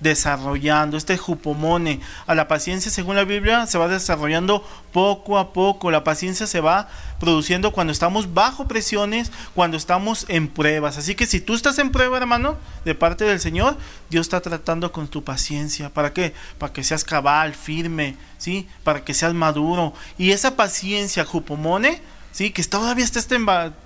[0.00, 0.96] desarrollando.
[0.96, 5.92] Este jupomone, a la paciencia, según la Biblia, se va desarrollando poco a poco.
[5.92, 6.88] La paciencia se va
[7.20, 10.98] produciendo cuando estamos bajo presiones, cuando estamos en pruebas.
[10.98, 13.76] Así que si tú estás en prueba, hermano, de parte del Señor,
[14.10, 15.90] Dios está tratando con tu paciencia.
[15.90, 16.34] ¿Para qué?
[16.58, 18.66] Para que seas cabal, firme, ¿sí?
[18.82, 19.94] Para que seas maduro.
[20.18, 22.50] Y esa paciencia, jupomone, ¿sí?
[22.50, 23.20] que todavía está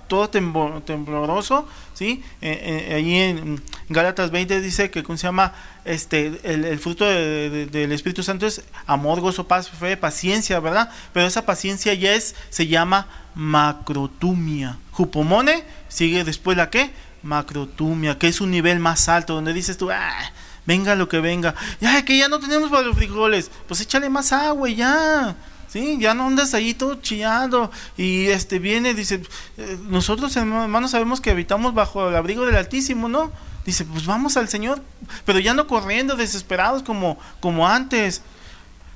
[0.07, 2.23] todo tembloroso, ¿sí?
[2.41, 5.53] Eh, eh, ahí en Gálatas 20 dice que ¿cómo se llama?
[5.83, 10.89] Este, el, fruto del Espíritu Santo es amor, gozo, paz, fe, paciencia, ¿verdad?
[11.13, 14.77] Pero esa paciencia ya es, se llama macrotumia.
[14.91, 16.91] Jupomone sigue después la qué?
[17.23, 20.31] Macrotumia, que es un nivel más alto, donde dices tú, ah,
[20.65, 24.31] venga lo que venga, ya que ya no tenemos para los frijoles, pues échale más
[24.31, 25.35] agua ya.
[25.67, 29.21] Sí, ya no andas ahí todo chillando y este viene, dice,
[29.57, 33.31] eh, nosotros hermanos sabemos que habitamos bajo el abrigo del Altísimo, ¿no?
[33.65, 34.81] Dice, pues vamos al Señor,
[35.25, 38.21] pero ya no corriendo, desesperados como, como antes.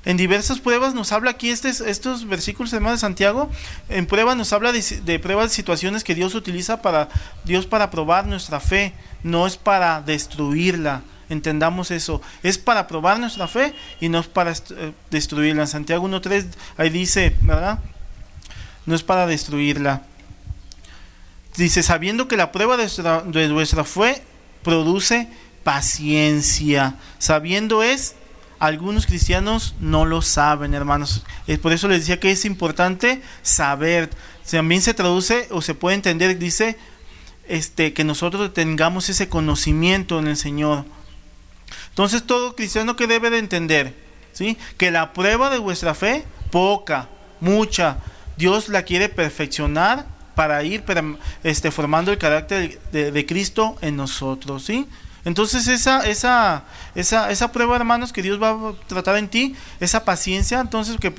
[0.04, 3.50] En diversas pruebas nos habla aquí este, estos versículos de Santiago,
[3.90, 7.10] en pruebas nos habla de, de pruebas, situaciones que Dios utiliza para
[7.44, 12.20] Dios para probar nuestra fe, no es para destruirla entendamos eso.
[12.42, 15.62] Es para probar nuestra fe y no es para eh, destruirla.
[15.62, 17.78] En Santiago 1.3 ahí dice, ¿verdad?
[18.84, 20.02] No es para destruirla.
[21.56, 24.22] Dice, sabiendo que la prueba de nuestra, de fe
[24.62, 25.28] produce
[25.64, 26.96] paciencia.
[27.18, 28.14] Sabiendo es,
[28.58, 31.24] algunos cristianos no lo saben, hermanos.
[31.46, 34.10] Es por eso les decía que es importante saber.
[34.50, 36.76] También se traduce o se puede entender, dice,
[37.48, 40.84] este, que nosotros tengamos ese conocimiento en el Señor.
[41.90, 43.94] Entonces todo cristiano que debe de entender,
[44.32, 44.56] ¿sí?
[44.78, 47.08] Que la prueba de vuestra fe, poca,
[47.40, 47.98] mucha,
[48.36, 50.82] Dios la quiere perfeccionar para ir
[51.44, 54.86] este, formando el carácter de, Cristo en nosotros, ¿sí?
[55.26, 60.04] Entonces esa, esa, esa, esa prueba, hermanos, que Dios va a tratar en ti, esa
[60.04, 61.12] paciencia, entonces que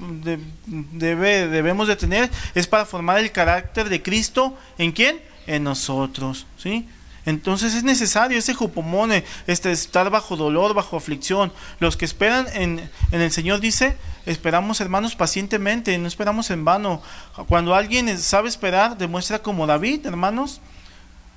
[0.65, 5.21] debe, debemos de tener, es para formar el carácter de Cristo en quién?
[5.45, 6.87] En nosotros, ¿sí?
[7.25, 11.53] Entonces es necesario ese jupomone, este, estar bajo dolor, bajo aflicción.
[11.79, 17.01] Los que esperan en, en, el Señor dice, esperamos hermanos pacientemente, no esperamos en vano.
[17.47, 20.61] Cuando alguien sabe esperar, demuestra como David, hermanos,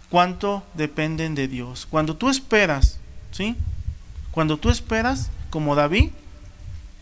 [0.09, 1.87] cuánto dependen de Dios.
[1.91, 2.99] Cuando tú esperas,
[3.31, 3.57] ¿sí?
[4.31, 6.11] Cuando tú esperas, como David,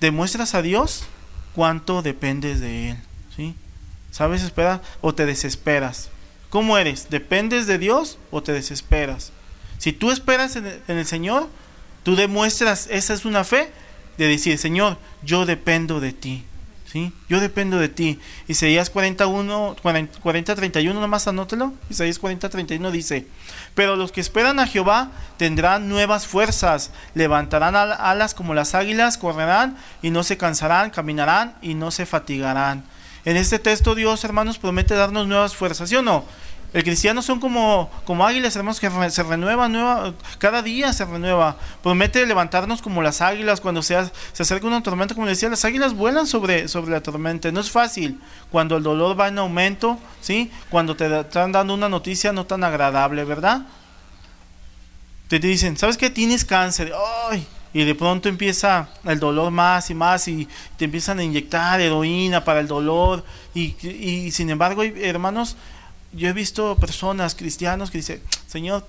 [0.01, 1.05] demuestras a Dios
[1.55, 2.97] cuánto dependes de Él,
[3.37, 3.55] ¿sí?
[4.11, 6.11] ¿Sabes esperar o te desesperas?
[6.53, 7.09] ¿Cómo eres?
[7.09, 9.33] ¿Dependes de Dios o te desesperas?
[9.79, 11.49] Si tú esperas en el, Señor,
[12.03, 13.73] tú demuestras, esa es una fe
[14.19, 16.45] de decir, Señor, yo dependo de ti.
[17.27, 18.21] Yo dependo de ti.
[18.49, 21.73] Isaías 41, 40, 31, nomás anótelo.
[21.89, 23.27] Isaías 40, 31 dice,
[23.75, 29.79] pero los que esperan a Jehová tendrán nuevas fuerzas, levantarán alas como las águilas, correrán
[30.03, 32.85] y no se cansarán, caminarán y no se fatigarán.
[33.25, 36.25] En este texto Dios, hermanos, promete darnos nuevas fuerzas, ¿sí o no?
[36.73, 41.57] El cristiano son como, como águilas, hermanos, que se renueva, nueva, cada día se renueva.
[41.83, 43.95] Promete levantarnos como las águilas cuando se,
[44.33, 47.53] se acerca una tormenta, como decía, las águilas vuelan sobre, sobre la tormenta.
[47.53, 48.19] No es fácil
[48.51, 50.51] cuando el dolor va en aumento, ¿sí?
[50.71, 53.67] Cuando te están dando una noticia no tan agradable, ¿verdad?
[55.29, 56.09] Te dicen, ¿sabes qué?
[56.09, 56.93] Tienes cáncer.
[57.31, 57.47] ¡Ay!
[57.73, 62.45] Y de pronto empieza el dolor más y más y te empiezan a inyectar heroína
[62.45, 65.57] para el dolor y, y sin embargo hermanos
[66.13, 68.87] yo he visto personas, cristianos, que dicen, Señor,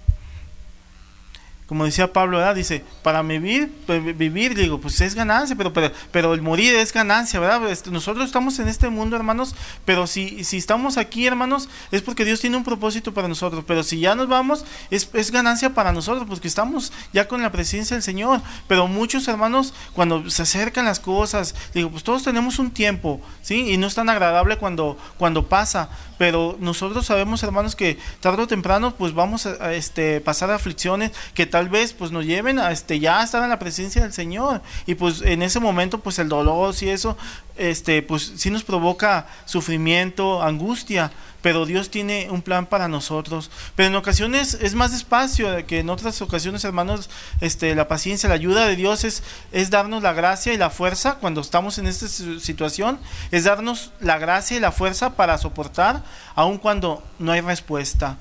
[1.74, 2.54] como decía Pablo, ¿verdad?
[2.54, 7.40] Dice, para vivir, pues, vivir, digo, pues es ganancia, pero, pero, el morir es ganancia,
[7.40, 7.68] ¿verdad?
[7.68, 12.26] Este, nosotros estamos en este mundo, hermanos, pero si, si estamos aquí, hermanos, es porque
[12.26, 15.92] Dios tiene un propósito para nosotros, pero si ya nos vamos, es, es ganancia para
[15.92, 20.86] nosotros, porque estamos ya con la presencia del Señor, pero muchos hermanos, cuando se acercan
[20.86, 23.72] las cosas, digo, pues todos tenemos un tiempo, ¿sí?
[23.72, 28.48] Y no es tan agradable cuando, cuando pasa, pero nosotros sabemos, hermanos, que tarde o
[28.48, 32.72] temprano, pues vamos a, a este, pasar aflicciones que tal vez pues nos lleven a
[32.72, 36.30] este ya estar en la presencia del Señor y pues en ese momento pues el
[36.30, 37.18] dolor y eso
[37.58, 43.52] este pues sí nos provoca sufrimiento, angustia, pero Dios tiene un plan para nosotros.
[43.76, 47.10] Pero en ocasiones es más despacio que en otras ocasiones, hermanos,
[47.42, 51.16] este la paciencia, la ayuda de Dios es es darnos la gracia y la fuerza
[51.16, 52.98] cuando estamos en esta situación,
[53.32, 56.04] es darnos la gracia y la fuerza para soportar
[56.36, 58.18] aun cuando no hay respuesta.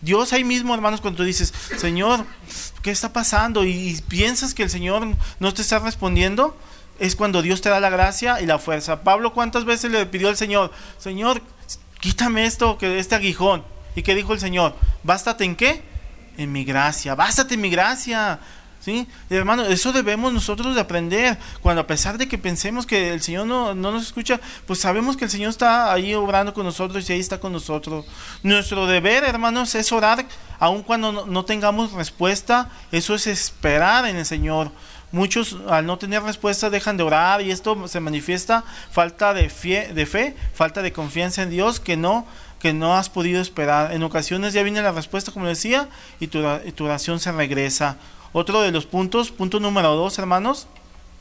[0.00, 2.24] Dios ahí mismo, hermanos, cuando tú dices, Señor,
[2.82, 3.64] ¿qué está pasando?
[3.64, 5.06] Y, piensas que el Señor
[5.38, 6.56] no te está respondiendo,
[6.98, 9.02] es cuando Dios te da la gracia y la fuerza.
[9.02, 11.42] Pablo, ¿cuántas veces le pidió al Señor, Señor,
[12.00, 13.64] quítame esto, que este aguijón?
[13.96, 14.74] ¿Y qué dijo el Señor?
[15.02, 15.82] ¿Bástate en qué?
[16.36, 18.40] En mi gracia, bástate en mi gracia.
[18.84, 19.08] ¿Sí?
[19.30, 21.38] hermano, eso debemos nosotros de aprender.
[21.62, 25.16] Cuando a pesar de que pensemos que el Señor no, no, nos escucha, pues sabemos
[25.16, 28.04] que el Señor está ahí obrando con nosotros y ahí está con nosotros.
[28.42, 30.26] Nuestro deber, hermanos, es orar
[30.58, 32.68] aun cuando no, no tengamos respuesta.
[32.92, 34.70] Eso es esperar en el Señor.
[35.12, 39.94] Muchos al no tener respuesta dejan de orar y esto se manifiesta falta de fe,
[39.94, 42.26] de fe, falta de confianza en Dios que no
[42.64, 43.92] que no has podido esperar.
[43.92, 45.86] En ocasiones ya viene la respuesta, como decía,
[46.18, 46.42] y tu,
[46.74, 47.98] tu oración se regresa.
[48.34, 50.66] Otro de los puntos, punto número dos, hermanos,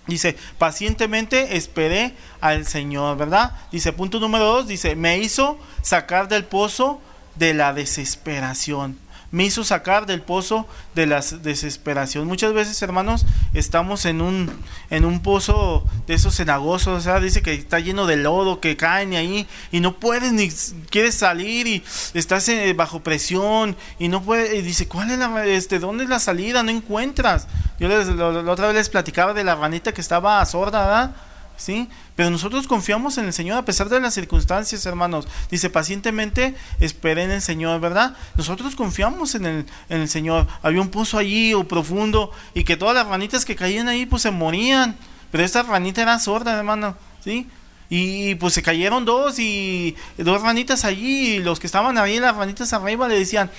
[0.08, 3.54] dice, pacientemente esperé al Señor, ¿verdad?
[3.72, 7.00] Dice, punto número dos, dice, me hizo sacar del pozo
[7.36, 8.98] de la desesperación
[9.34, 12.28] me hizo sacar del pozo de la desesperación.
[12.28, 14.52] Muchas veces, hermanos, estamos en un,
[14.92, 18.78] en un pozo de esos cenagosos, o sea, dice que está lleno de lodo, que
[18.78, 20.52] caen ahí y no puedes ni
[20.92, 25.46] quieres salir y estás eh, bajo presión y no puedes, y dice, ¿cuál es la,
[25.48, 26.62] este, dónde es la salida?
[26.62, 27.48] No encuentras.
[27.80, 31.12] Yo la otra vez les platicaba de la ranita que estaba sorda.
[31.58, 31.90] ¿sí?
[32.16, 35.28] Pero nosotros confiamos en el Señor a pesar de las circunstancias, hermanos.
[35.50, 38.16] Dice, pacientemente esperen en el Señor, ¿verdad?
[38.38, 40.48] Nosotros confiamos en el, en el Señor.
[40.62, 44.22] Había un pozo allí o profundo y que todas las ranitas que caían ahí pues
[44.22, 44.96] se morían.
[45.32, 47.48] Pero esta ranita era sorda, hermano, ¿sí?
[47.90, 52.36] Y pues se cayeron dos y dos ranitas allí y los que estaban ahí, las
[52.36, 53.50] ranitas arriba, le decían,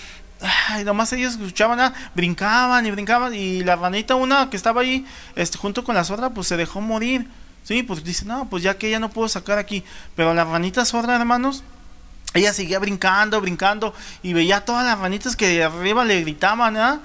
[0.69, 5.05] ay, nomás ellos escuchaban, ah, brincaban y brincaban y la ranita una que estaba ahí
[5.35, 7.29] este, junto con la sorda pues se dejó morir.
[7.65, 9.83] Sí, pues dice, no, pues ya que ella no puedo sacar aquí.
[10.15, 11.65] Pero la ranita sorda, hermanos,
[12.35, 17.01] ella seguía brincando, brincando y veía todas las ranitas que de arriba le gritaban, ¿ah?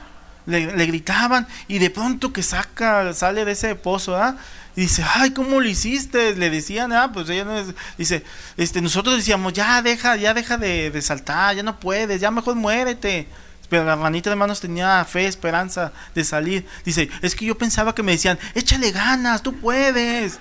[0.49, 4.35] le, gritaban y de pronto que saca, sale de ese pozo, ¿ah?
[4.75, 6.35] Y dice, ay, ¿cómo lo hiciste?
[6.35, 7.67] Le decían, ah, pues ella no es,
[7.97, 8.23] dice,
[8.55, 13.27] este, nosotros decíamos, ya deja, ya deja de, saltar, ya no puedes, ya mejor muérete.
[13.67, 16.65] Pero la hermanita de hermanos tenía fe, esperanza de salir.
[16.85, 20.39] Dice, es que yo pensaba que me decían, échale ganas, tú puedes.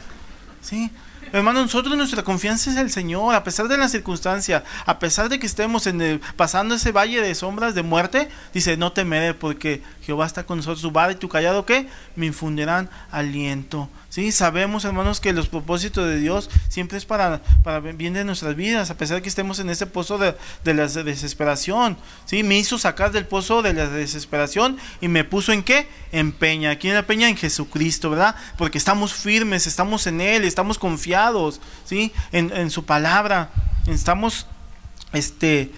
[0.68, 0.90] ¿Sí?
[1.32, 5.38] Hermano, nosotros nuestra confianza es el Señor, a pesar de la circunstancia, a pesar de
[5.38, 9.82] que estemos en el, pasando ese valle de sombras de muerte, dice, no temeré porque
[10.02, 13.88] Jehová está con nosotros, su vara y tu callado que me infundirán aliento.
[14.10, 18.56] Sí, sabemos, hermanos, que los propósitos de Dios siempre es para, para bien de nuestras
[18.56, 21.98] vidas, a pesar de que estemos en ese pozo de, de la desesperación.
[22.24, 25.88] Sí, me hizo sacar del pozo de la desesperación y me puso en qué?
[26.10, 26.76] En peña.
[26.76, 27.28] ¿Quién en la peña?
[27.28, 28.34] En Jesucristo, ¿verdad?
[28.56, 32.10] Porque estamos firmes, estamos en Él, estamos confiados, ¿sí?
[32.32, 33.50] En, en su palabra.
[33.86, 34.46] Estamos
[35.12, 35.70] este,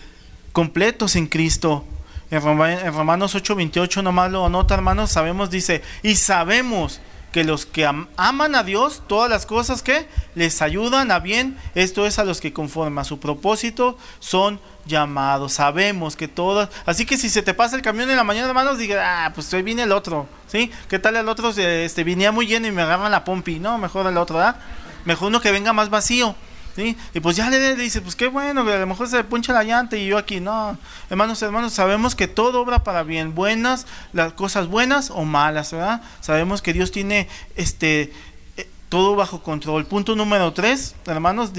[0.52, 1.84] completos en Cristo.
[2.30, 7.00] En Romanos 8:28 nomás lo anota, hermanos, sabemos, dice, y sabemos
[7.32, 12.06] que los que aman a Dios, todas las cosas que les ayudan a bien, esto
[12.06, 15.54] es a los que conforme a su propósito son llamados.
[15.54, 18.78] Sabemos que todas, así que si se te pasa el camión en la mañana, hermanos,
[18.78, 20.70] diga, ah, pues hoy viene el otro, ¿sí?
[20.88, 21.50] ¿Qué tal el otro?
[21.50, 24.56] Este, venía muy lleno y me agarran la pompi, no, mejor el otro, ¿verdad?
[25.04, 26.34] Mejor uno que venga más vacío.
[26.76, 29.96] Y pues ya le, dice, pues qué bueno, a lo mejor se puncha la llanta
[29.96, 30.78] y yo aquí, no.
[31.08, 36.02] Hermanos, hermanos, sabemos que todo obra para bien, buenas, las cosas buenas o malas, ¿verdad?
[36.20, 38.12] Sabemos que Dios tiene este
[38.56, 39.86] eh, todo bajo control.
[39.86, 41.52] Punto número tres, hermanos,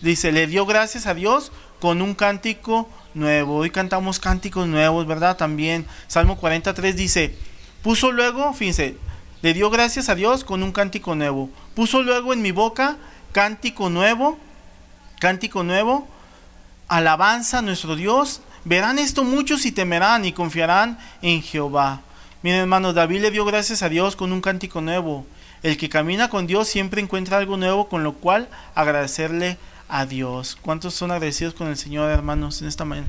[0.00, 3.56] dice, le dio gracias a Dios con un cántico nuevo.
[3.56, 5.36] Hoy cantamos cánticos nuevos, ¿verdad?
[5.36, 7.36] También, Salmo 43 dice,
[7.82, 8.96] puso luego, fíjense,
[9.42, 11.50] le dio gracias a Dios con un cántico nuevo.
[11.74, 12.96] Puso luego en mi boca
[13.32, 14.38] cántico nuevo
[15.20, 16.08] cántico nuevo,
[16.88, 18.40] alabanza a nuestro Dios.
[18.64, 22.00] Verán esto muchos y temerán y confiarán en Jehová.
[22.42, 25.26] Miren hermanos, David le dio gracias a Dios con un cántico nuevo.
[25.62, 30.56] El que camina con Dios siempre encuentra algo nuevo con lo cual agradecerle a Dios.
[30.60, 33.08] ¿Cuántos son agradecidos con el Señor, hermanos, en esta mañana?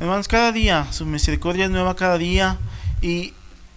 [0.00, 2.58] Hermanos, cada día, su misericordia es nueva cada día.
[3.00, 3.34] Y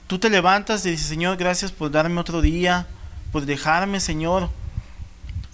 [0.08, 2.88] tú te levantas y dices, Señor, gracias por darme otro día,
[3.32, 4.50] por dejarme, Señor,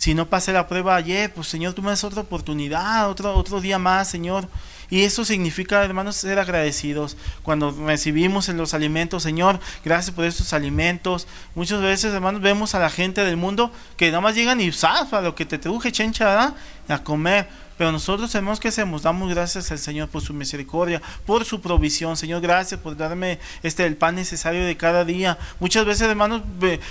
[0.01, 3.61] si no pasé la prueba ayer, pues Señor, tú me das otra oportunidad, otro, otro
[3.61, 4.47] día más, Señor.
[4.89, 7.17] Y eso significa, hermanos, ser agradecidos.
[7.43, 11.27] Cuando recibimos en los alimentos, Señor, gracias por estos alimentos.
[11.53, 15.21] Muchas veces, hermanos, vemos a la gente del mundo que nada más llegan y zafa
[15.21, 16.55] lo que te truje, chencha, ¿verdad?
[16.87, 17.47] A comer.
[17.77, 22.15] Pero nosotros sabemos que hacemos, damos gracias al Señor por su misericordia, por su provisión.
[22.15, 25.37] Señor, gracias por darme este el pan necesario de cada día.
[25.59, 26.43] Muchas veces, hermanos,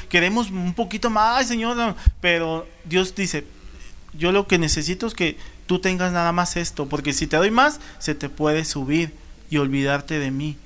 [0.08, 3.44] queremos un poquito más, Señor, pero Dios dice,
[4.12, 7.50] yo lo que necesito es que tú tengas nada más esto, porque si te doy
[7.50, 9.12] más, se te puede subir
[9.50, 10.56] y olvidarte de mí.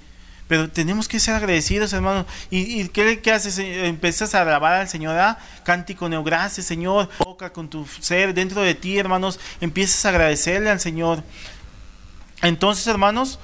[0.46, 2.26] Pero tenemos que ser agradecidos, hermanos.
[2.50, 3.58] ¿Y, qué, haces?
[3.58, 5.38] Empiezas a alabar al Señor, ¿ah?
[5.64, 7.08] Cántico gracias, Señor.
[7.18, 9.40] Boca con tu ser dentro de ti, hermanos.
[9.60, 11.22] Empiezas a agradecerle al Señor.
[12.42, 13.38] Entonces, hermanos,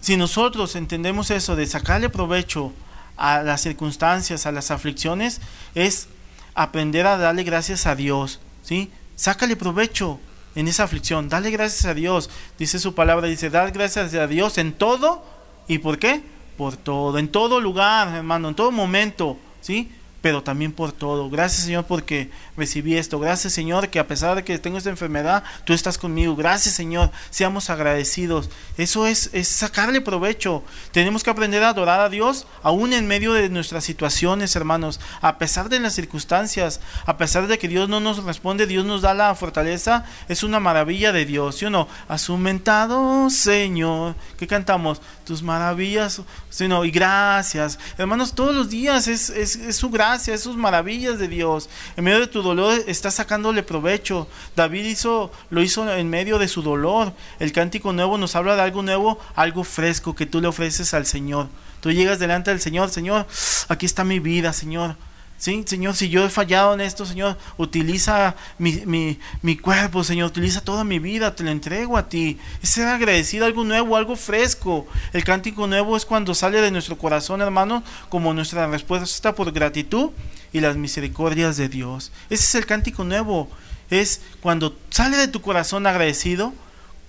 [0.00, 2.72] si nosotros entendemos eso de sacarle provecho
[3.16, 5.40] a las circunstancias, a las aflicciones,
[5.76, 6.08] es
[6.54, 8.90] aprender a darle gracias a Dios, ¿sí?
[9.14, 10.18] Sácale provecho
[10.56, 12.28] en esa aflicción, dale gracias a Dios.
[12.58, 15.24] Dice su palabra, dice, dar gracias a Dios en todo
[15.68, 16.22] ¿Y por qué?
[16.56, 19.90] Por todo, en todo lugar, hermano, en todo momento, ¿sí?
[20.24, 21.28] Pero también por todo.
[21.28, 23.20] Gracias Señor porque recibí esto.
[23.20, 26.34] Gracias Señor que a pesar de que tengo esta enfermedad, tú estás conmigo.
[26.34, 28.48] Gracias Señor, seamos agradecidos.
[28.78, 30.64] Eso es, es sacarle provecho.
[30.92, 34.98] Tenemos que aprender a adorar a Dios aún en medio de nuestras situaciones, hermanos.
[35.20, 39.02] A pesar de las circunstancias, a pesar de que Dios no nos responde, Dios nos
[39.02, 40.06] da la fortaleza.
[40.30, 41.86] Es una maravilla de Dios, ¿sí o no?
[42.08, 44.14] A su mentado Señor.
[44.38, 45.02] ¿Qué cantamos?
[45.26, 46.82] Tus maravillas, ¿sí no?
[46.86, 47.78] Y gracias.
[47.98, 51.68] Hermanos, todos los días es, es, es su gracia gracia, sus maravillas de Dios.
[51.96, 54.28] En medio de tu dolor estás sacándole provecho.
[54.54, 57.12] David hizo, lo hizo en medio de su dolor.
[57.40, 61.04] El cántico nuevo nos habla de algo nuevo, algo fresco que tú le ofreces al
[61.04, 61.48] Señor.
[61.80, 63.26] Tú llegas delante del Señor, Señor,
[63.68, 64.94] aquí está mi vida, Señor.
[65.36, 70.62] Sí, Señor, si yo he fallado en esto, Señor, utiliza mi, mi, cuerpo, Señor, utiliza
[70.62, 72.38] toda mi vida, te lo entrego a ti.
[72.62, 74.86] Es ser agradecido, algo nuevo, algo fresco.
[75.12, 80.10] El cántico nuevo es cuando sale de nuestro corazón, hermano, como nuestra respuesta por gratitud
[80.52, 82.10] y las misericordias de Dios.
[82.30, 83.50] Ese es el cántico nuevo.
[83.90, 86.54] Es cuando sale de tu corazón agradecido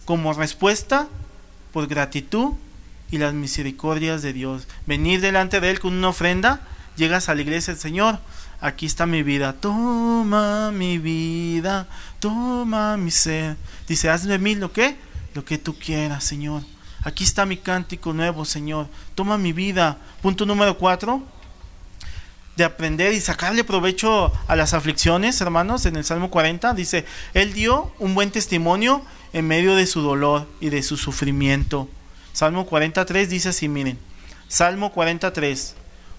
[0.03, 1.07] como respuesta
[1.71, 2.53] por gratitud
[3.11, 4.67] y las misericordias de Dios.
[4.85, 6.61] Venir delante de Él con una ofrenda
[6.95, 8.19] llegas a la iglesia del Señor,
[8.61, 11.87] aquí está mi vida, toma mi vida,
[12.19, 13.57] toma mi ser.
[13.87, 14.95] Dice, hazme mí lo que,
[15.33, 16.63] lo que tú quieras, Señor.
[17.03, 18.87] Aquí está mi cántico nuevo, Señor.
[19.13, 19.99] Toma mi vida.
[20.23, 21.21] Punto número cuatro.
[22.55, 25.85] De aprender y sacarle provecho a las aflicciones, hermanos.
[25.85, 30.49] En el Salmo 40 dice, Él dio un buen testimonio en medio de su dolor
[30.59, 31.87] y de su sufrimiento.
[32.33, 33.99] Salmo 43 dice así, miren.
[34.47, 35.75] Salmo 43.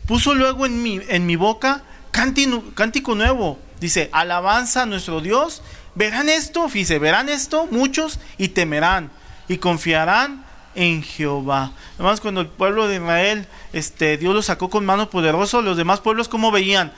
[0.07, 3.59] Puso luego en mi, boca cántico nuevo.
[3.81, 5.63] Dice, alabanza a nuestro Dios.
[5.95, 9.11] Verán esto, fíjese, verán esto muchos y temerán
[9.49, 10.45] y confiarán
[10.75, 11.73] en Jehová.
[11.95, 16.01] Además, cuando el pueblo de Israel, este, Dios lo sacó con mano poderosa, los demás
[16.01, 16.93] pueblos, ¿cómo veían?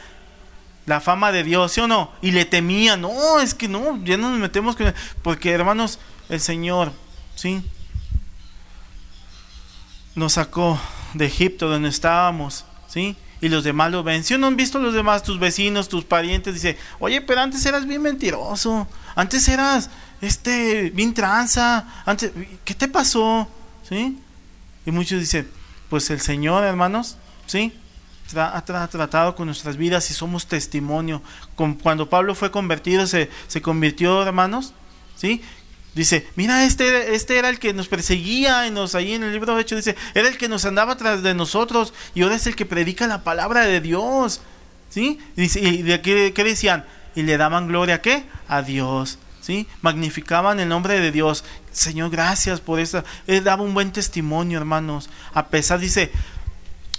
[0.85, 2.11] La fama de Dios, ¿sí o no?
[2.21, 4.93] Y le temían, no, es que no, ya no nos metemos con...
[5.23, 5.99] Porque, hermanos,
[6.29, 6.93] el Señor,
[7.35, 7.63] ¿sí?
[10.15, 10.81] Nos sacó
[11.15, 13.17] de Egipto, donde estábamos, ¿sí?
[13.41, 14.25] y los demás lo ven.
[14.25, 17.87] Si no han visto los demás, tus vecinos, tus parientes, dice, oye, pero antes eras
[17.87, 22.33] bien mentiroso, antes eras este bien tranza, antes,
[22.65, 23.49] ¿qué te pasó?
[23.89, 24.19] ¿Sí?
[24.85, 25.49] Y muchos dicen,
[25.89, 27.17] pues el Señor, hermanos,
[27.47, 27.73] ¿sí?
[28.37, 31.23] ha tratado con nuestras vidas y somos testimonio.
[31.83, 34.75] Cuando Pablo fue convertido, se, se convirtió, hermanos,
[35.17, 35.43] ¿sí?
[35.99, 39.57] Dice, mira, este, este era el que nos perseguía, y nos, ahí en el libro
[39.57, 42.55] de Hechos dice, era el que nos andaba tras de nosotros y ahora es el
[42.55, 44.41] que predica la palabra de Dios.
[44.91, 45.19] ¿Sí?
[45.37, 46.85] ¿Y de qué, qué decían?
[47.17, 48.25] Y le daban gloria a qué?
[48.47, 49.19] A Dios.
[49.41, 49.67] ¿Sí?
[49.83, 51.45] Magnificaban el nombre de Dios.
[51.73, 53.03] Señor, gracias por eso.
[53.27, 55.11] Él daba un buen testimonio, hermanos.
[55.35, 56.13] A pesar, dice,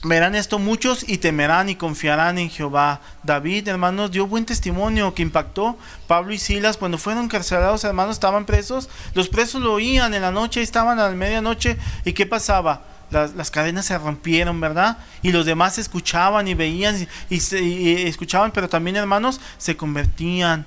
[0.02, 3.02] Verán esto muchos y temerán y confiarán en Jehová.
[3.24, 5.78] David, hermanos, dio buen testimonio que impactó.
[6.08, 8.88] Pablo y Silas, cuando fueron encarcelados, hermanos, estaban presos.
[9.14, 11.78] Los presos lo oían en la noche, estaban a la medianoche.
[12.06, 12.84] ¿Y qué pasaba?
[13.12, 15.00] Las, cadenas se rompieron, ¿verdad?
[15.22, 20.66] Y los demás escuchaban y veían y escuchaban, pero también, hermanos, se convertían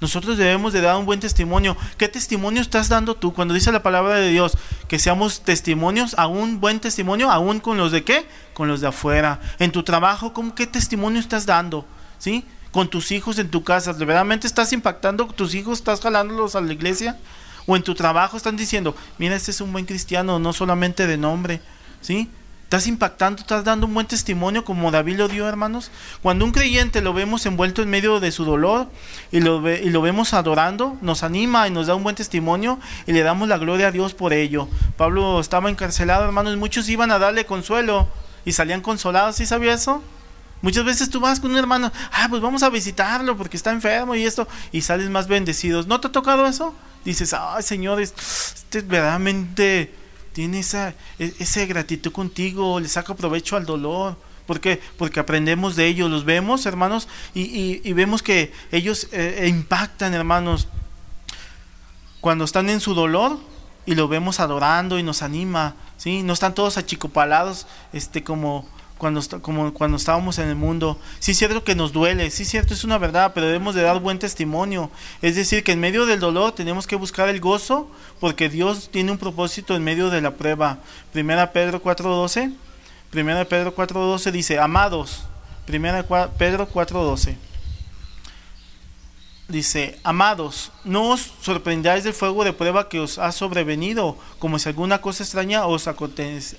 [0.00, 1.76] nosotros debemos de dar un buen testimonio.
[1.96, 4.58] ¿Qué testimonio estás dando tú cuando dice la palabra de Dios?
[4.88, 8.26] Que seamos testimonios, a un buen testimonio, aún con los de qué?
[8.52, 9.40] Con los de afuera.
[9.58, 11.86] En tu trabajo, ¿cómo, ¿qué testimonio estás dando?
[12.18, 12.44] ¿Sí?
[12.72, 13.94] Con tus hijos en tu casa.
[13.94, 15.78] ¿De ¿Verdaderamente estás impactando tus hijos?
[15.78, 17.18] ¿Estás jalándolos a la iglesia?
[17.66, 21.16] ¿O en tu trabajo están diciendo, mira, este es un buen cristiano, no solamente de
[21.16, 21.62] nombre?
[22.02, 22.28] ¿Sí?
[22.66, 25.92] Estás impactando, estás dando un buen testimonio como David lo dio, hermanos.
[26.20, 28.88] Cuando un creyente lo vemos envuelto en medio de su dolor
[29.30, 33.46] y lo, vemos adorando, nos anima y nos da un buen testimonio y le damos
[33.46, 34.68] la gloria a Dios por ello.
[34.96, 38.08] Pablo estaba encarcelado, hermanos, muchos iban a darle consuelo
[38.44, 40.02] y salían consolados, ¿sí sabía eso?
[40.60, 44.16] Muchas veces tú vas con un hermano, ah, pues vamos a visitarlo porque está enfermo
[44.16, 45.86] y esto, y sales más bendecidos.
[45.86, 46.74] ¿No te ha tocado eso?
[47.04, 49.94] Dices, ay, Señor, este es verdaderamente
[50.36, 54.18] tiene esa, e, esa gratitud contigo, le saca provecho al dolor.
[54.46, 54.60] ¿Por
[54.98, 60.68] Porque aprendemos de ellos, los vemos, hermanos, y, vemos que ellos eh, e impactan, hermanos,
[62.20, 63.40] cuando están en su dolor
[63.86, 66.22] y lo vemos adorando y nos anima, ¿sí?
[66.22, 68.68] No están todos achicopalados, este, como,
[68.98, 70.98] cuando, como cuando estábamos en el mundo.
[71.18, 73.82] Sí es cierto que nos duele, sí es cierto, es una verdad, pero debemos de
[73.82, 74.90] dar buen testimonio.
[75.22, 77.90] Es decir, que en medio del dolor tenemos que buscar el gozo,
[78.20, 80.78] porque Dios tiene un propósito en medio de la prueba.
[81.12, 82.54] Primera Pedro 4.12,
[83.10, 85.24] Primera Pedro 4.12 dice, amados,
[85.66, 86.02] Primera
[86.38, 87.36] Pedro 4.12.
[89.48, 94.68] Dice, amados, no os sorprendáis del fuego de prueba que os ha sobrevenido, como si
[94.68, 96.56] alguna cosa extraña os acontece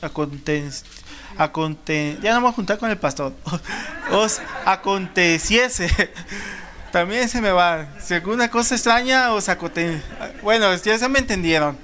[1.38, 3.33] aconte ya no voy a juntar con el pastor,
[4.11, 5.89] os aconteciese.
[6.91, 7.88] También se me va.
[8.01, 10.01] Si alguna cosa extraña os aconteciese.
[10.41, 11.77] Bueno, ya se me entendieron.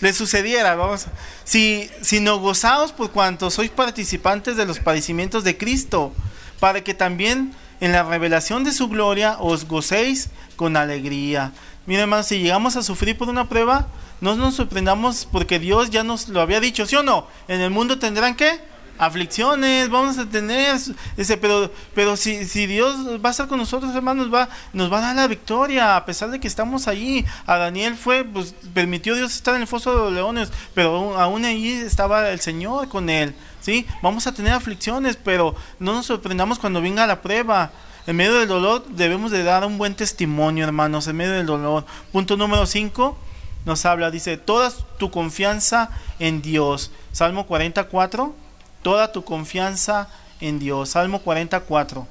[0.00, 1.06] Le sucediera, vamos.
[1.44, 6.12] Si, si no gozaos por cuanto sois participantes de los padecimientos de Cristo,
[6.60, 11.52] para que también en la revelación de su gloria os gocéis con alegría.
[11.86, 13.86] Miren, hermanos, si llegamos a sufrir por una prueba,
[14.20, 17.26] no nos sorprendamos porque Dios ya nos lo había dicho, ¿sí o no?
[17.46, 18.60] En el mundo tendrán que
[18.98, 20.76] aflicciones, vamos a tener
[21.16, 24.98] ese, pero, pero si, si Dios va a estar con nosotros, hermanos, va, nos va
[24.98, 27.24] a dar la victoria, a pesar de que estamos allí.
[27.46, 31.44] A Daniel fue, pues permitió Dios estar en el foso de los leones, pero aún
[31.44, 33.34] ahí estaba el Señor con él.
[33.60, 33.86] ¿Sí?
[34.02, 37.70] Vamos a tener aflicciones, pero no nos sorprendamos cuando venga la prueba.
[38.06, 41.84] En medio del dolor debemos de dar un buen testimonio, hermanos, en medio del dolor.
[42.12, 43.18] Punto número 5
[43.64, 46.90] nos habla, dice, toda tu confianza en Dios.
[47.12, 48.34] Salmo 44,
[48.82, 50.08] toda tu confianza
[50.40, 50.90] en Dios.
[50.90, 52.06] Salmo 44.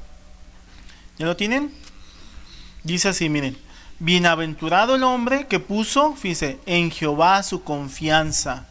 [1.17, 1.73] ¿Ya lo tienen?
[2.83, 3.57] Dice así, miren,
[3.97, 8.67] bienaventurado el hombre que puso, fíjese, en Jehová su confianza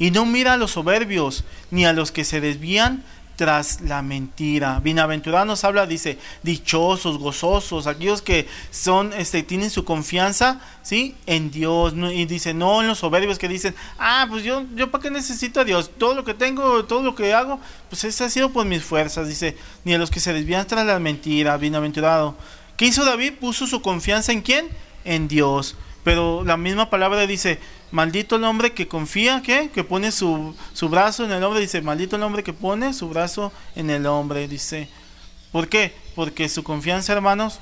[0.00, 3.04] y no mira a los soberbios ni a los que se desvían
[3.36, 4.80] tras la mentira.
[4.80, 11.14] Bienaventurado nos habla, dice, dichosos, gozosos, aquellos que son, este, tienen su confianza, ¿sí?
[11.26, 11.94] En Dios.
[12.12, 15.60] Y dice, no en los soberbios que dicen, ah, pues yo, yo para qué necesito
[15.60, 15.90] a Dios.
[15.96, 19.28] Todo lo que tengo, todo lo que hago, pues eso ha sido por mis fuerzas.
[19.28, 21.56] Dice, ni a los que se desvían tras la mentira.
[21.56, 22.36] Bienaventurado.
[22.76, 23.34] ¿Qué hizo David?
[23.40, 24.68] Puso su confianza en quién?
[25.04, 25.76] En Dios.
[26.02, 27.58] Pero la misma palabra dice,
[27.90, 29.70] Maldito el hombre que confía, ¿qué?
[29.70, 33.08] Que pone su, su brazo en el hombre, dice, maldito el hombre que pone su
[33.08, 34.88] brazo en el hombre, dice.
[35.50, 35.92] ¿Por qué?
[36.14, 37.58] Porque su confianza, hermanos,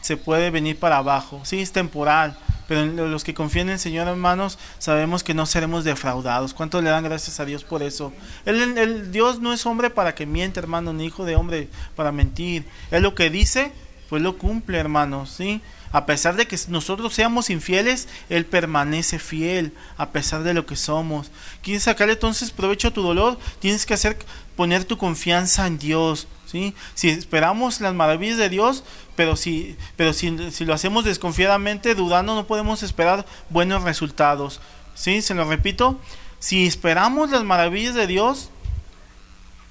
[0.00, 2.36] se puede venir para abajo, sí, es temporal,
[2.66, 6.54] pero los que confían en el Señor, hermanos, sabemos que no seremos defraudados.
[6.54, 8.14] ¿Cuánto le dan gracias a Dios por eso?
[8.46, 12.10] El, el, Dios no es hombre para que miente, hermano, ni hijo de hombre para
[12.10, 12.64] mentir.
[12.90, 13.72] Él lo que dice,
[14.08, 15.60] pues lo cumple, hermanos, ¿sí?
[15.92, 20.74] A pesar de que nosotros seamos infieles, Él permanece fiel a pesar de lo que
[20.74, 21.30] somos.
[21.62, 23.38] ¿Quieres sacarle entonces provecho a tu dolor?
[23.60, 24.18] Tienes que hacer
[24.56, 26.28] poner tu confianza en Dios.
[26.46, 26.74] ¿sí?
[26.94, 28.84] Si esperamos las maravillas de Dios,
[29.16, 34.60] pero si, pero si, si lo hacemos desconfiadamente, dudando, no podemos esperar buenos resultados.
[34.94, 35.20] ¿sí?
[35.20, 36.00] Se lo repito,
[36.38, 38.48] si esperamos las maravillas de Dios,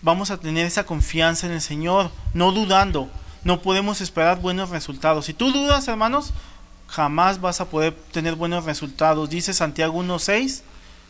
[0.04, 3.10] vamos a tener esa confianza en el Señor, no dudando
[3.44, 5.26] no podemos esperar buenos resultados.
[5.26, 6.34] Si tú dudas, hermanos,
[6.88, 9.30] jamás vas a poder tener buenos resultados.
[9.30, 10.62] Dice Santiago 1.6,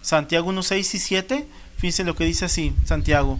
[0.01, 3.39] Santiago 1.6 y 7, fíjense lo que dice así, Santiago.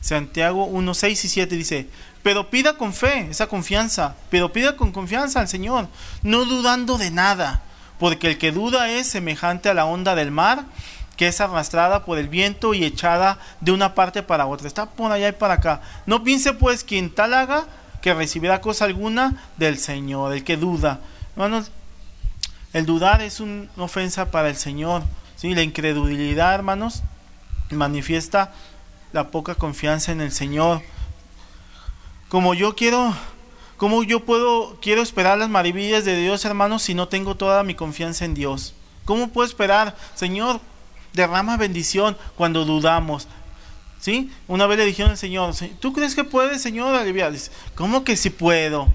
[0.00, 1.88] Santiago 1.6 y 7 dice,
[2.22, 5.88] pero pida con fe, esa confianza, pero pida con confianza al Señor,
[6.22, 7.62] no dudando de nada,
[7.98, 10.64] porque el que duda es semejante a la onda del mar,
[11.16, 14.66] que es arrastrada por el viento y echada de una parte para otra.
[14.66, 15.82] Está por allá y para acá.
[16.06, 17.66] No piense pues quien tal haga
[18.00, 21.00] que recibirá cosa alguna del Señor, el que duda.
[21.32, 21.70] Hermanos,
[22.72, 25.02] el dudar es una ofensa para el Señor.
[25.36, 25.54] ¿sí?
[25.54, 27.02] La incredulidad, hermanos,
[27.70, 28.52] manifiesta
[29.12, 30.82] la poca confianza en el Señor.
[32.28, 33.14] Como yo quiero,
[33.76, 37.74] como yo puedo, quiero esperar las maravillas de Dios, hermanos, si no tengo toda mi
[37.74, 38.74] confianza en Dios?
[39.04, 40.60] ¿Cómo puedo esperar, Señor,
[41.12, 43.26] derrama bendición cuando dudamos?
[44.00, 44.32] ¿Sí?
[44.48, 47.32] Una vez le dijeron al Señor, ¿tú crees que puedes, Señor, aliviar?
[47.32, 48.92] Dice, ¿cómo que si puedo?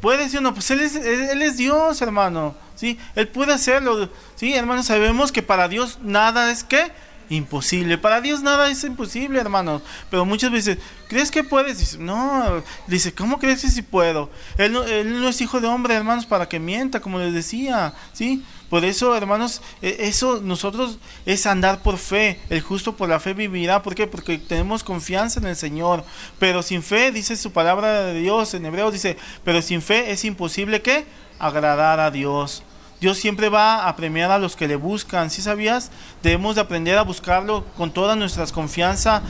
[0.00, 0.52] ¿Puede sí o no?
[0.52, 2.54] Pues él es, él es Dios, hermano.
[2.74, 2.98] ¿Sí?
[3.14, 4.10] Él puede hacerlo.
[4.34, 4.82] ¿Sí, hermano?
[4.82, 6.90] Sabemos que para Dios nada es que
[7.30, 7.98] imposible.
[7.98, 9.80] Para Dios nada es imposible, hermano.
[10.10, 10.78] Pero muchas veces,
[11.08, 11.78] ¿crees que puedes?
[11.78, 12.62] Dice, no.
[12.86, 14.30] Dice, ¿cómo crees que sí puedo?
[14.58, 17.94] Él él no es hijo de hombre, hermanos, para que mienta, como les decía.
[18.12, 18.44] ¿Sí?
[18.72, 20.96] Por eso, hermanos, e, eso nosotros
[21.26, 22.40] es andar por fe.
[22.48, 23.82] El justo por la fe vivirá.
[23.82, 24.06] ¿Por qué?
[24.06, 26.06] Porque tenemos confianza en el Señor.
[26.38, 30.24] Pero sin fe, dice su palabra de Dios en hebreo, dice, pero sin fe es
[30.24, 31.04] imposible que
[31.38, 32.62] agradar a Dios.
[32.98, 35.28] Dios siempre va a premiar a los que le buscan.
[35.28, 35.90] ¿Sí sabías?
[36.22, 39.22] Debemos de aprender a buscarlo con toda nuestra confianza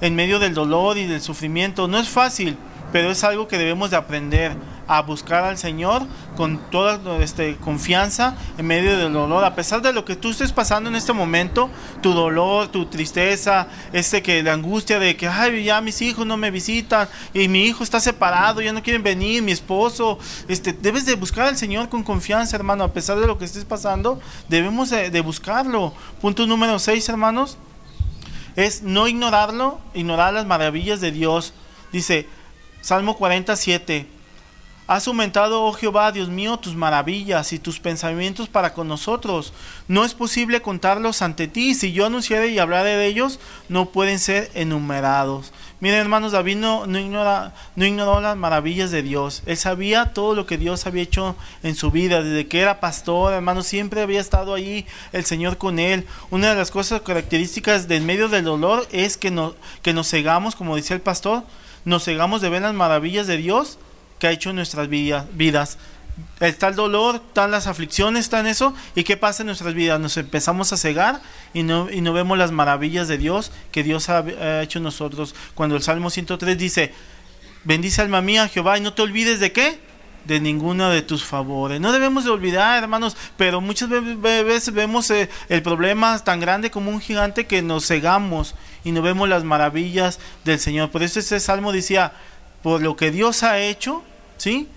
[0.00, 1.86] en medio del dolor y del sufrimiento.
[1.86, 2.58] No es fácil,
[2.92, 4.56] pero es algo que debemos de aprender
[4.90, 6.02] a buscar al Señor
[6.36, 9.44] con toda este, confianza en medio del dolor.
[9.44, 11.70] A pesar de lo que tú estés pasando en este momento,
[12.02, 16.36] tu dolor, tu tristeza, este que la angustia de que, ay, ya mis hijos no
[16.36, 20.18] me visitan y mi hijo está separado, ya no quieren venir, mi esposo,
[20.48, 23.64] este, debes de buscar al Señor con confianza, hermano, a pesar de lo que estés
[23.64, 24.18] pasando,
[24.48, 25.94] debemos de, de buscarlo.
[26.20, 27.58] Punto número 6, hermanos,
[28.56, 31.52] es no ignorarlo, ignorar las maravillas de Dios.
[31.92, 32.26] Dice,
[32.80, 34.06] Salmo 47,
[34.90, 39.52] Has aumentado, oh Jehová, Dios mío, tus maravillas y tus pensamientos para con nosotros.
[39.86, 41.74] No es posible contarlos ante ti.
[41.74, 45.52] Si yo anunciare y hablaré de ellos, no pueden ser enumerados.
[45.78, 49.44] Miren, hermanos, David no, no, ignora, no ignoró las maravillas de Dios.
[49.46, 52.20] Él sabía todo lo que Dios había hecho en su vida.
[52.24, 56.04] Desde que era pastor, hermanos, siempre había estado ahí el Señor con él.
[56.30, 60.56] Una de las cosas características del medio del dolor es que, no, que nos cegamos,
[60.56, 61.44] como decía el pastor,
[61.84, 63.78] nos cegamos de ver las maravillas de Dios
[64.18, 65.78] que ha hecho en nuestras vidas.
[66.40, 68.74] Está el dolor, están las aflicciones, está en eso.
[68.94, 69.98] ¿Y qué pasa en nuestras vidas?
[69.98, 71.20] Nos empezamos a cegar
[71.54, 75.34] y no, y no vemos las maravillas de Dios que Dios ha, hecho en nosotros.
[75.54, 76.92] Cuando el Salmo 103 dice,
[77.64, 79.80] bendice alma mía Jehová y no te olvides de qué?
[80.24, 81.80] De ninguno de tus favores.
[81.80, 86.90] No debemos de olvidar, hermanos, pero muchas veces vemos eh, el problema tan grande como
[86.90, 88.54] un gigante que nos cegamos
[88.84, 90.90] y no vemos las maravillas del Señor.
[90.90, 92.12] Por eso ese salmo decía,
[92.62, 94.02] por lo que Dios ha hecho,
[94.36, 94.68] ¿sí?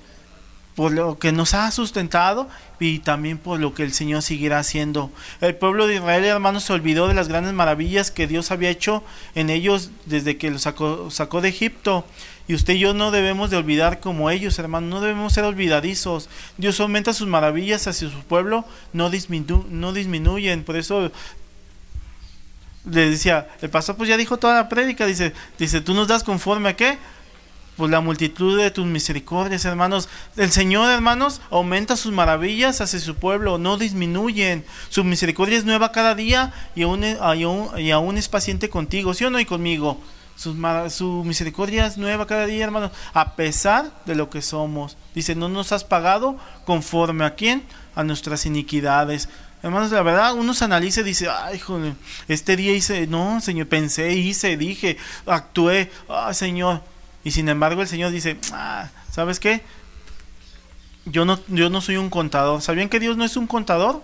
[0.75, 5.11] Por lo que nos ha sustentado y también por lo que el Señor seguirá haciendo.
[5.39, 9.03] El pueblo de Israel, hermanos, se olvidó de las grandes maravillas que Dios había hecho
[9.35, 12.05] en ellos desde que los sacó, sacó de Egipto.
[12.47, 16.29] Y usted y yo no debemos de olvidar como ellos, hermanos, no debemos ser olvidadizos.
[16.57, 19.09] Dios aumenta sus maravillas hacia su pueblo, no,
[19.69, 20.63] no disminuyen.
[20.63, 21.11] Por eso
[22.85, 26.23] le decía, el pastor pues ya dijo toda la prédica, dice, dice, tú nos das
[26.23, 26.97] conforme a qué?
[27.77, 30.09] Pues la multitud de tus misericordias, hermanos.
[30.35, 34.65] El Señor, hermanos, aumenta sus maravillas hacia su pueblo, no disminuyen.
[34.89, 37.03] Su misericordia es nueva cada día y aún,
[37.77, 39.39] y aún es paciente contigo, ¿sí o no?
[39.39, 39.99] Y conmigo.
[40.89, 44.97] Su, misericordia es nueva cada día, hermanos, a pesar de lo que somos.
[45.15, 47.63] Dice, no nos has pagado conforme a quién?
[47.95, 49.29] A nuestras iniquidades.
[49.61, 51.93] Hermanos, la verdad, uno se analiza y dice, ay, joder,
[52.27, 56.81] este día hice, no, Señor, pensé, hice, dije, actué, ah, Señor.
[57.23, 59.61] Y sin embargo el Señor dice, ah, ¿sabes qué?
[61.05, 62.61] Yo no, yo no soy un contador.
[62.61, 64.03] ¿Sabían que Dios no es un contador?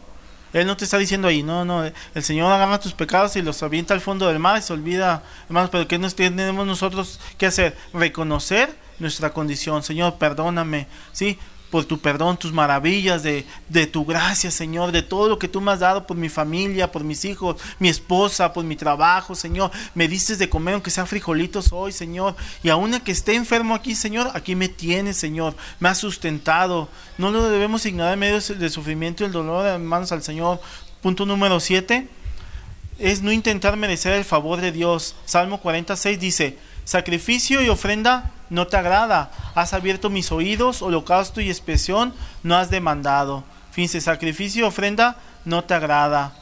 [0.54, 3.62] Él no te está diciendo ahí, no, no, el Señor agarra tus pecados y los
[3.62, 7.45] avienta al fondo del mar y se olvida, hermanos, pero ¿qué nos tenemos nosotros que
[7.45, 7.78] hacer?
[7.93, 11.38] Reconocer nuestra condición, Señor, perdóname, ¿sí?
[11.70, 15.61] Por tu perdón, tus maravillas, de, de, tu gracia, Señor, de todo lo que tú
[15.61, 19.72] me has dado por mi familia, por mis hijos, mi esposa, por mi trabajo, Señor.
[19.93, 22.36] Me diste de comer, aunque sea frijolitos hoy, Señor.
[22.63, 25.55] Y aún que esté enfermo aquí, Señor, aquí me tienes, Señor.
[25.80, 26.89] Me has sustentado.
[27.17, 30.59] No lo debemos ignorar en medio del sufrimiento y el dolor, hermanos, al Señor.
[31.01, 32.07] Punto número 7
[32.97, 35.15] es no intentar merecer el favor de Dios.
[35.26, 39.32] Salmo 46 dice, sacrificio y ofrenda no te agrada.
[39.56, 43.43] Has abierto mis oídos, holocausto y expresión no has demandado.
[43.72, 46.34] Fíjense, sacrificio y ofrenda no te agrada.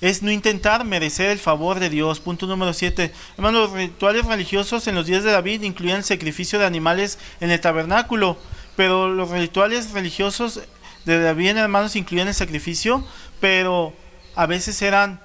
[0.00, 2.20] Es no intentar merecer el favor de Dios.
[2.20, 3.12] Punto número 7.
[3.36, 7.50] Hermanos, los rituales religiosos en los días de David incluían el sacrificio de animales en
[7.50, 8.38] el tabernáculo.
[8.76, 10.60] Pero los rituales religiosos
[11.04, 13.04] de David, hermanos, incluían el sacrificio,
[13.40, 13.92] pero
[14.36, 15.20] a veces eran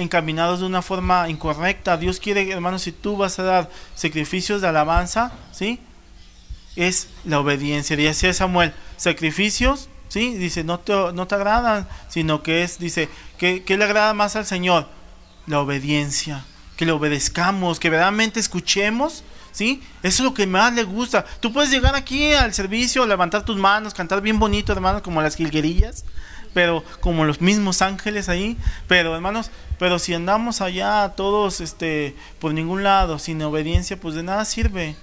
[0.00, 1.96] encaminados de una forma incorrecta.
[1.96, 5.80] Dios quiere, hermanos, si tú vas a dar sacrificios de alabanza, ¿sí?
[6.76, 7.96] Es la obediencia.
[7.96, 10.34] Dice Samuel, sacrificios, ¿sí?
[10.34, 14.46] Dice, no te, no te agradan, sino que es, dice, ¿qué, le agrada más al
[14.46, 14.88] Señor?
[15.46, 16.44] La obediencia.
[16.76, 19.22] Que le obedezcamos, que verdaderamente escuchemos,
[19.52, 19.82] ¿sí?
[20.02, 21.24] Eso es lo que más le gusta.
[21.40, 25.36] Tú puedes llegar aquí al servicio, levantar tus manos, cantar bien bonito, hermanos, como las
[25.36, 26.04] jilguerillas,
[26.52, 32.52] pero como los mismos ángeles ahí, pero hermanos, pero si andamos allá todos este por
[32.52, 34.96] ningún lado sin obediencia, pues de nada sirve.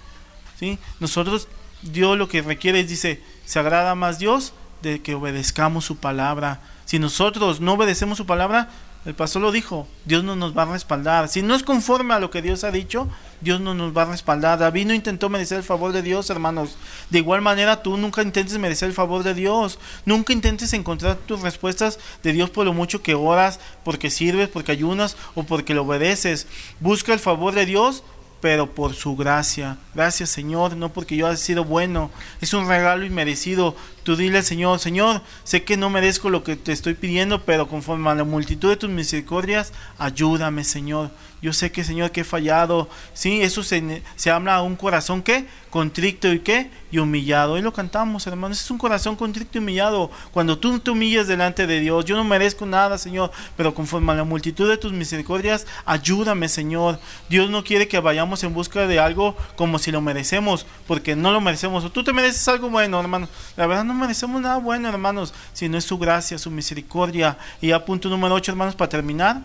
[0.59, 0.79] ¿Sí?
[0.99, 1.47] Nosotros
[1.81, 6.61] Dios lo que requiere es dice, se agrada más Dios de que obedezcamos su palabra.
[6.85, 8.69] Si nosotros no obedecemos su palabra,
[9.05, 11.29] el pastor lo dijo, Dios no nos va a respaldar.
[11.29, 13.07] Si no es conforme a lo que Dios ha dicho,
[13.39, 14.59] Dios no nos va a respaldar.
[14.59, 16.77] David no intentó merecer el favor de Dios, hermanos.
[17.09, 19.79] De igual manera, tú nunca intentes merecer el favor de Dios.
[20.05, 24.73] Nunca intentes encontrar tus respuestas de Dios por lo mucho que oras, porque sirves, porque
[24.73, 26.47] ayunas o porque lo obedeces.
[26.79, 28.03] Busca el favor de Dios
[28.39, 29.77] pero por su gracia.
[29.95, 33.75] Gracias Señor, no porque yo haya sido bueno, es un regalo inmerecido.
[34.07, 38.09] Tú dile Señor, Señor, sé que no merezco lo que te estoy pidiendo, pero conforme
[38.09, 41.11] a la multitud de tus misericordias, ayúdame Señor.
[41.41, 42.89] Yo sé que Señor que he fallado.
[43.13, 47.53] Sí, eso se, se habla a un corazón que contrito y qué y humillado.
[47.53, 48.59] Hoy lo cantamos, hermanos.
[48.59, 50.09] Es un corazón contrito y humillado.
[50.31, 54.15] Cuando tú te humillas delante de Dios, yo no merezco nada, Señor, pero conforme a
[54.15, 56.99] la multitud de tus misericordias, ayúdame, Señor.
[57.29, 61.31] Dios no quiere que vayamos en busca de algo como si lo merecemos, porque no
[61.31, 61.83] lo merecemos.
[61.83, 63.29] O tú te mereces algo bueno, hermano.
[63.55, 67.37] La verdad no merecemos nada bueno, hermanos, si no es su gracia, su misericordia.
[67.61, 69.41] Y a punto número 8, hermanos, para terminar.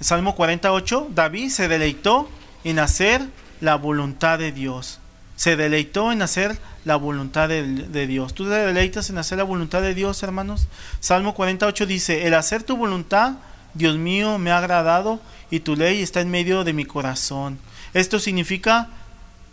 [0.00, 2.28] Salmo 48, David se deleitó
[2.64, 3.26] en hacer
[3.60, 5.00] la voluntad de Dios.
[5.36, 8.34] Se deleitó en hacer la voluntad de, Dios.
[8.34, 10.68] ¿Tú te deleitas en hacer la voluntad de Dios, hermanos?
[11.00, 13.34] Salmo 48 dice, el hacer tu voluntad,
[13.74, 15.20] Dios mío, me ha agradado
[15.50, 17.58] y tu ley está en medio de mi corazón.
[17.94, 18.88] Esto significa,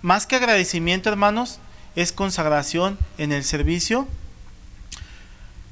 [0.01, 1.59] más que agradecimiento, hermanos,
[1.95, 4.07] es consagración en el servicio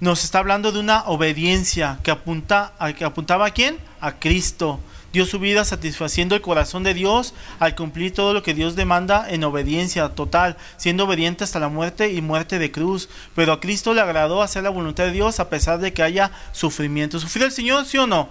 [0.04, 3.78] nos está hablando de una obediencia que, apunta, que apuntaba a quién?
[4.02, 4.82] A Cristo.
[5.14, 9.26] Dio su vida satisfaciendo el corazón de Dios al cumplir todo lo que Dios demanda
[9.30, 13.08] en obediencia total, siendo obediente hasta la muerte y muerte de cruz.
[13.34, 16.32] Pero a Cristo le agradó hacer la voluntad de Dios a pesar de que haya
[16.52, 17.18] sufrimiento.
[17.18, 18.28] ¿Sufrió el Señor, sí o no?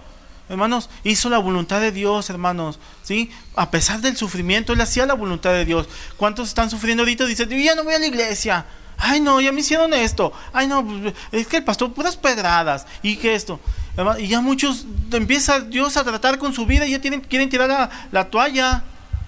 [0.52, 3.30] Hermanos, hizo la voluntad de Dios, hermanos, ¿sí?
[3.56, 5.88] A pesar del sufrimiento, él hacía la voluntad de Dios.
[6.18, 7.24] ¿Cuántos están sufriendo ahorita?
[7.24, 8.66] Dicen, yo ya no voy a la iglesia.
[8.98, 10.30] Ay, no, ya me hicieron esto.
[10.52, 10.86] Ay, no,
[11.32, 12.86] es que el pastor, puras pedradas.
[13.02, 13.60] Y que esto.
[14.18, 17.90] Y ya muchos empieza Dios a tratar con su vida y ya tienen, quieren tirar
[18.10, 18.84] la, toalla.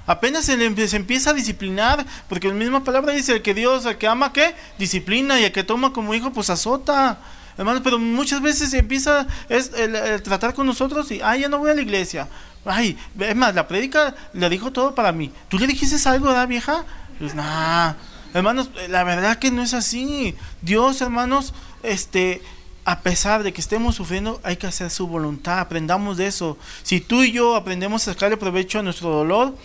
[0.06, 3.96] Apenas se, se, empieza a disciplinar, porque la misma palabra dice el que Dios, el
[3.96, 4.54] que ama, ¿qué?
[4.78, 7.16] Disciplina y el que toma como hijo, pues azota.
[7.56, 11.70] Hermano, pero muchas veces empieza es, el, tratar con nosotros y, ay, ya no voy
[11.70, 12.28] a la iglesia.
[12.64, 15.30] Ay, es más, la prédica le dijo todo para mí.
[15.48, 16.84] ¿Tú le dijiste algo, ¿verdad, vieja?
[17.18, 17.96] Pues nada.
[18.32, 20.34] Hermanos, la verdad que no es así.
[20.62, 22.42] Dios, hermanos, este
[22.84, 26.58] a pesar de que estemos sufriendo, hay que hacer su voluntad, aprendamos de eso.
[26.82, 29.56] Si tú y yo aprendemos a sacarle provecho a nuestro dolor,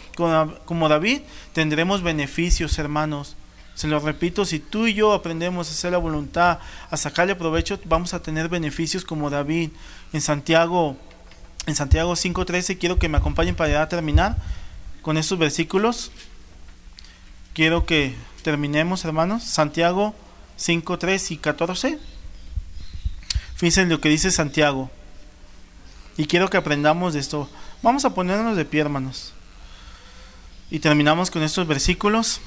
[0.65, 1.21] como David,
[1.53, 3.35] tendremos beneficios, hermanos.
[3.79, 6.59] Se lo repito, si tú y yo aprendemos a hacer la voluntad,
[6.91, 9.69] a sacarle provecho, vamos a tener beneficios como David.
[10.11, 10.97] En Santiago,
[11.65, 14.35] en Santiago 5.13, quiero que me acompañen para ya terminar
[15.01, 16.11] con estos versículos.
[17.53, 19.45] Quiero que terminemos, hermanos.
[19.45, 20.13] Santiago
[20.57, 21.99] 5.3 y 14.
[23.55, 24.91] Fíjense lo que dice Santiago.
[26.17, 27.49] Y quiero que aprendamos de esto.
[27.81, 29.31] Vamos a ponernos de pie, hermanos.
[30.69, 32.41] Y terminamos con estos versículos.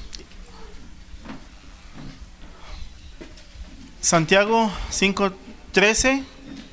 [4.03, 6.25] Santiago 5.13,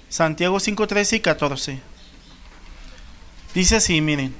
[0.08, 1.80] Santiago 5.13 y 14.
[3.54, 4.34] Dice así, miren.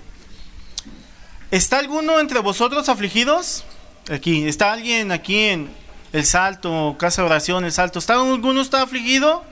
[1.53, 3.65] ¿Está alguno entre vosotros afligidos?
[4.11, 5.71] Aquí, ¿está alguien aquí en
[6.13, 8.01] el salto, casa de oración, el salto?
[8.01, 9.45] ¿Está alguno está afligido?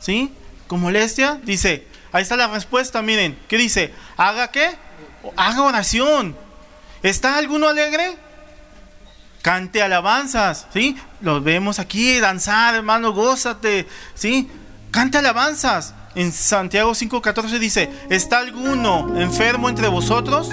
[0.00, 0.32] ¿sí?
[0.66, 3.92] Con molestia, dice, ahí está la respuesta, miren, ¿qué dice?
[4.16, 4.70] ¿Haga qué?
[5.36, 6.34] Haga oración.
[7.02, 8.16] ¿Está alguno alegre?
[9.42, 10.96] Cante alabanzas, ¿sí?
[11.20, 14.48] Los vemos aquí danzar, hermano, gózate, ¿sí?
[14.90, 15.94] Cante alabanzas.
[16.14, 20.50] En Santiago 5:14 dice, ¿está alguno enfermo entre vosotros?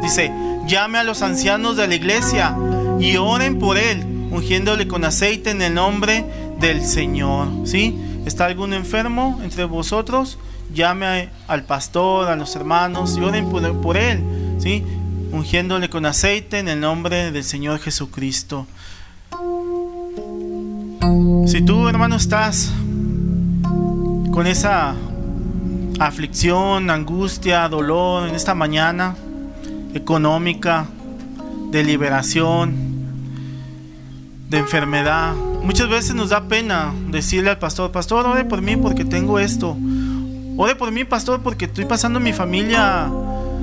[0.00, 0.32] Dice,
[0.66, 2.54] llame a los ancianos de la iglesia
[3.00, 6.24] y oren por él, ungiéndole con aceite en el nombre
[6.60, 7.98] del Señor, ¿sí?
[8.26, 10.38] ¿Está algún enfermo entre vosotros?
[10.72, 14.22] Llame al pastor, a los hermanos y oren por, él,
[14.58, 14.84] ¿sí?
[15.32, 18.66] Ungiéndole con aceite en el nombre del Señor Jesucristo.
[21.46, 22.72] Si tú, hermano, estás
[24.32, 24.94] con esa
[25.98, 29.16] aflicción, angustia, dolor en esta mañana
[29.94, 30.86] económica,
[31.70, 32.74] de liberación,
[34.48, 39.04] de enfermedad, Muchas veces nos da pena decirle al pastor, pastor, ore por mí porque
[39.04, 39.76] tengo esto.
[40.56, 43.10] Ore por mí, pastor, porque estoy pasando en mi familia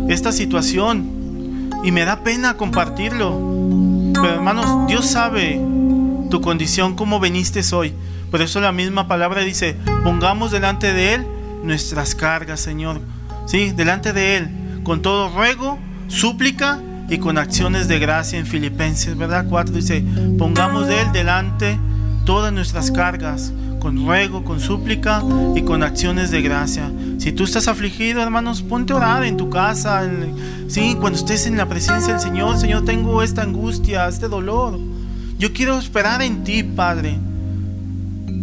[0.07, 1.25] esta situación.
[1.86, 3.40] Y me da pena compartirlo.
[4.14, 5.62] Pero hermanos, Dios sabe
[6.30, 7.94] tu condición, cómo veniste hoy.
[8.32, 11.28] Por eso la misma palabra dice, pongamos delante de Él
[11.64, 13.00] nuestras cargas, Señor.
[13.46, 15.78] Sí, delante de Él, con todo ruego,
[16.08, 19.46] súplica y con acciones de gracia en Filipenses, ¿verdad?
[19.48, 20.04] 4 dice,
[20.38, 21.78] pongamos de Él delante
[22.26, 25.22] todas nuestras cargas, con ruego, con súplica
[25.56, 26.92] y con acciones de gracia.
[27.18, 30.03] Si tú estás afligido, hermanos, ponte a orar en tu casa,
[30.68, 34.80] sí, cuando estés en la presencia del Señor, Señor, tengo esta angustia, este dolor.
[35.39, 37.18] Yo quiero esperar en ti, Padre.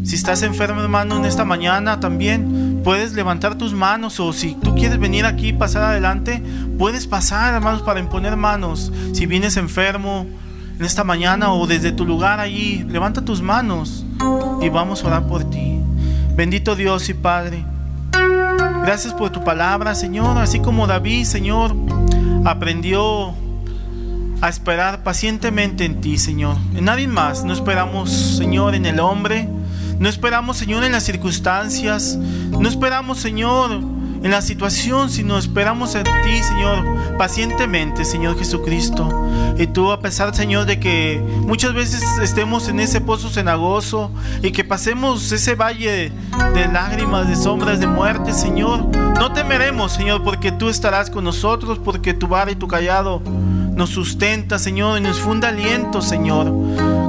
[0.04, 4.74] Si estás enfermo, hermano, en esta mañana también puedes levantar tus manos o si tú
[4.74, 6.42] quieres venir aquí y pasar adelante,
[6.76, 8.92] puedes pasar, hermanos, para imponer manos.
[9.12, 10.26] Si vienes enfermo
[10.78, 14.04] en esta mañana o desde tu lugar allí, levanta tus manos
[14.60, 15.78] y vamos a orar por ti.
[16.34, 17.64] Bendito Dios y Padre.
[18.84, 21.74] Gracias por tu palabra, Señor, así como David, Señor,
[22.44, 23.32] aprendió
[24.40, 26.56] a esperar pacientemente en ti, Señor.
[26.74, 27.44] En nadie más.
[27.44, 29.48] No esperamos, Señor, en el hombre
[30.02, 32.16] no esperamos, Señor, en las circunstancias.
[32.16, 33.80] No esperamos, Señor,
[34.22, 39.08] en la situación, sino esperamos en ti, Señor, pacientemente, Señor Jesucristo.
[39.58, 44.10] Y tú, a pesar, Señor, de que muchas veces estemos en ese pozo cenagoso
[44.42, 46.12] y que pasemos ese valle
[46.54, 48.86] de lágrimas, de sombras, de muerte, Señor,
[49.18, 53.22] no temeremos, Señor, porque tú estarás con nosotros, porque tu vara y tu callado
[53.74, 56.52] nos sustenta, Señor, y nos funda aliento, Señor.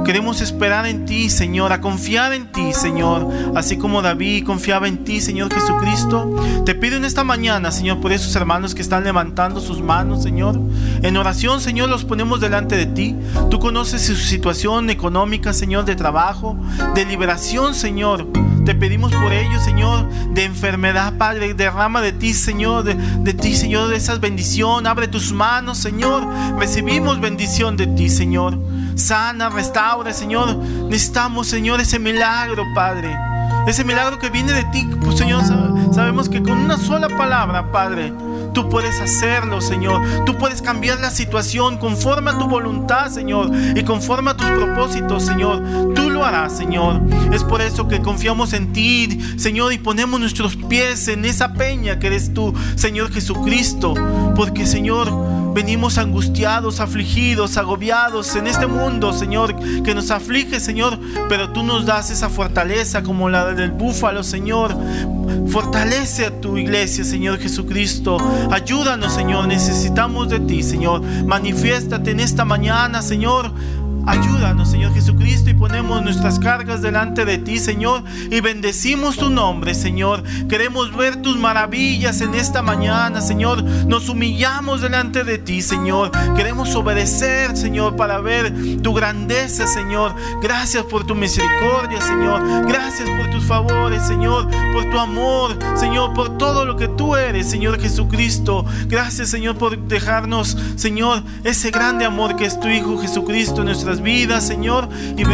[0.04, 5.02] Queremos esperar en ti, Señor, a confiar en ti, Señor, así como David confiaba en
[5.02, 6.62] ti, Señor Jesucristo.
[6.66, 10.60] Te pido en esta mañana, Señor, por esos hermanos que están levantando sus manos, Señor.
[11.02, 13.16] En oración, Señor, los ponemos delante de ti.
[13.50, 16.56] Tú conoces su situación económica, Señor, de trabajo,
[16.94, 18.26] de liberación, Señor.
[18.64, 21.52] Te pedimos por ellos, Señor, de enfermedad, Padre.
[21.54, 24.90] Derrama de ti, Señor, de, de, ti, Señor, de esas bendiciones.
[24.90, 26.26] Abre tus manos, Señor.
[26.58, 28.58] Recibimos bendición de ti, Señor.
[28.94, 30.56] Sana, restaura, Señor.
[30.56, 33.14] Necesitamos, Señor, ese milagro, Padre.
[33.66, 35.42] Ese milagro que viene de ti, pues, Señor,
[35.92, 38.12] sabemos que con una sola palabra, Padre,
[38.54, 40.24] Tú puedes hacerlo, Señor.
[40.24, 43.50] Tú puedes cambiar la situación conforme a tu voluntad, Señor.
[43.74, 45.62] Y conforme a tus propósitos, Señor.
[45.94, 47.02] Tú lo harás, Señor.
[47.32, 51.98] Es por eso que confiamos en ti, Señor, y ponemos nuestros pies en esa peña
[51.98, 53.94] que eres tú, Señor Jesucristo.
[54.36, 55.08] Porque, Señor,
[55.54, 60.98] venimos angustiados, afligidos, agobiados en este mundo, Señor, que nos aflige, Señor.
[61.28, 64.76] Pero tú nos das esa fortaleza como la del búfalo, Señor.
[65.48, 68.18] Fortalece a tu iglesia, Señor Jesucristo.
[68.50, 69.46] Ayúdanos, Señor.
[69.46, 71.00] Necesitamos de ti, Señor.
[71.24, 73.52] Manifiéstate en esta mañana, Señor
[74.06, 79.74] Ayúdanos, Señor Jesucristo, y ponemos nuestras cargas delante de ti, Señor, y bendecimos tu nombre,
[79.74, 80.22] Señor.
[80.48, 83.62] Queremos ver tus maravillas en esta mañana, Señor.
[83.62, 86.10] Nos humillamos delante de ti, Señor.
[86.36, 88.52] Queremos obedecer, Señor, para ver
[88.82, 90.14] tu grandeza, Señor.
[90.42, 92.66] Gracias por tu misericordia, Señor.
[92.68, 97.48] Gracias por tus favores, Señor, por tu amor, Señor, por todo lo que tú eres,
[97.48, 98.64] Señor Jesucristo.
[98.86, 103.68] Gracias, Señor, por dejarnos, Señor, ese grande amor que es tu Hijo Jesucristo en
[104.00, 104.88] vidas, Señor.
[105.16, 105.24] Y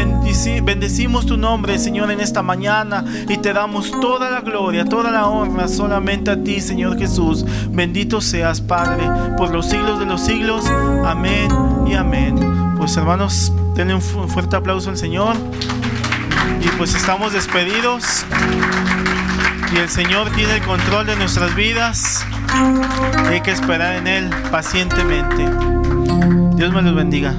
[0.61, 3.04] bendecimos tu nombre, Señor, en esta mañana.
[3.28, 7.44] Y te damos toda la gloria, toda la honra solamente a ti, Señor Jesús.
[7.70, 9.04] Bendito seas, Padre,
[9.36, 10.66] por los siglos de los siglos.
[11.04, 11.48] Amén
[11.86, 12.74] y amén.
[12.76, 15.36] Pues hermanos, denle un fuerte aplauso al Señor.
[16.62, 18.24] Y pues estamos despedidos.
[19.72, 22.26] Y el Señor tiene el control de nuestras vidas.
[23.28, 25.48] hay que esperar en Él pacientemente.
[26.56, 27.34] Dios me los bendiga.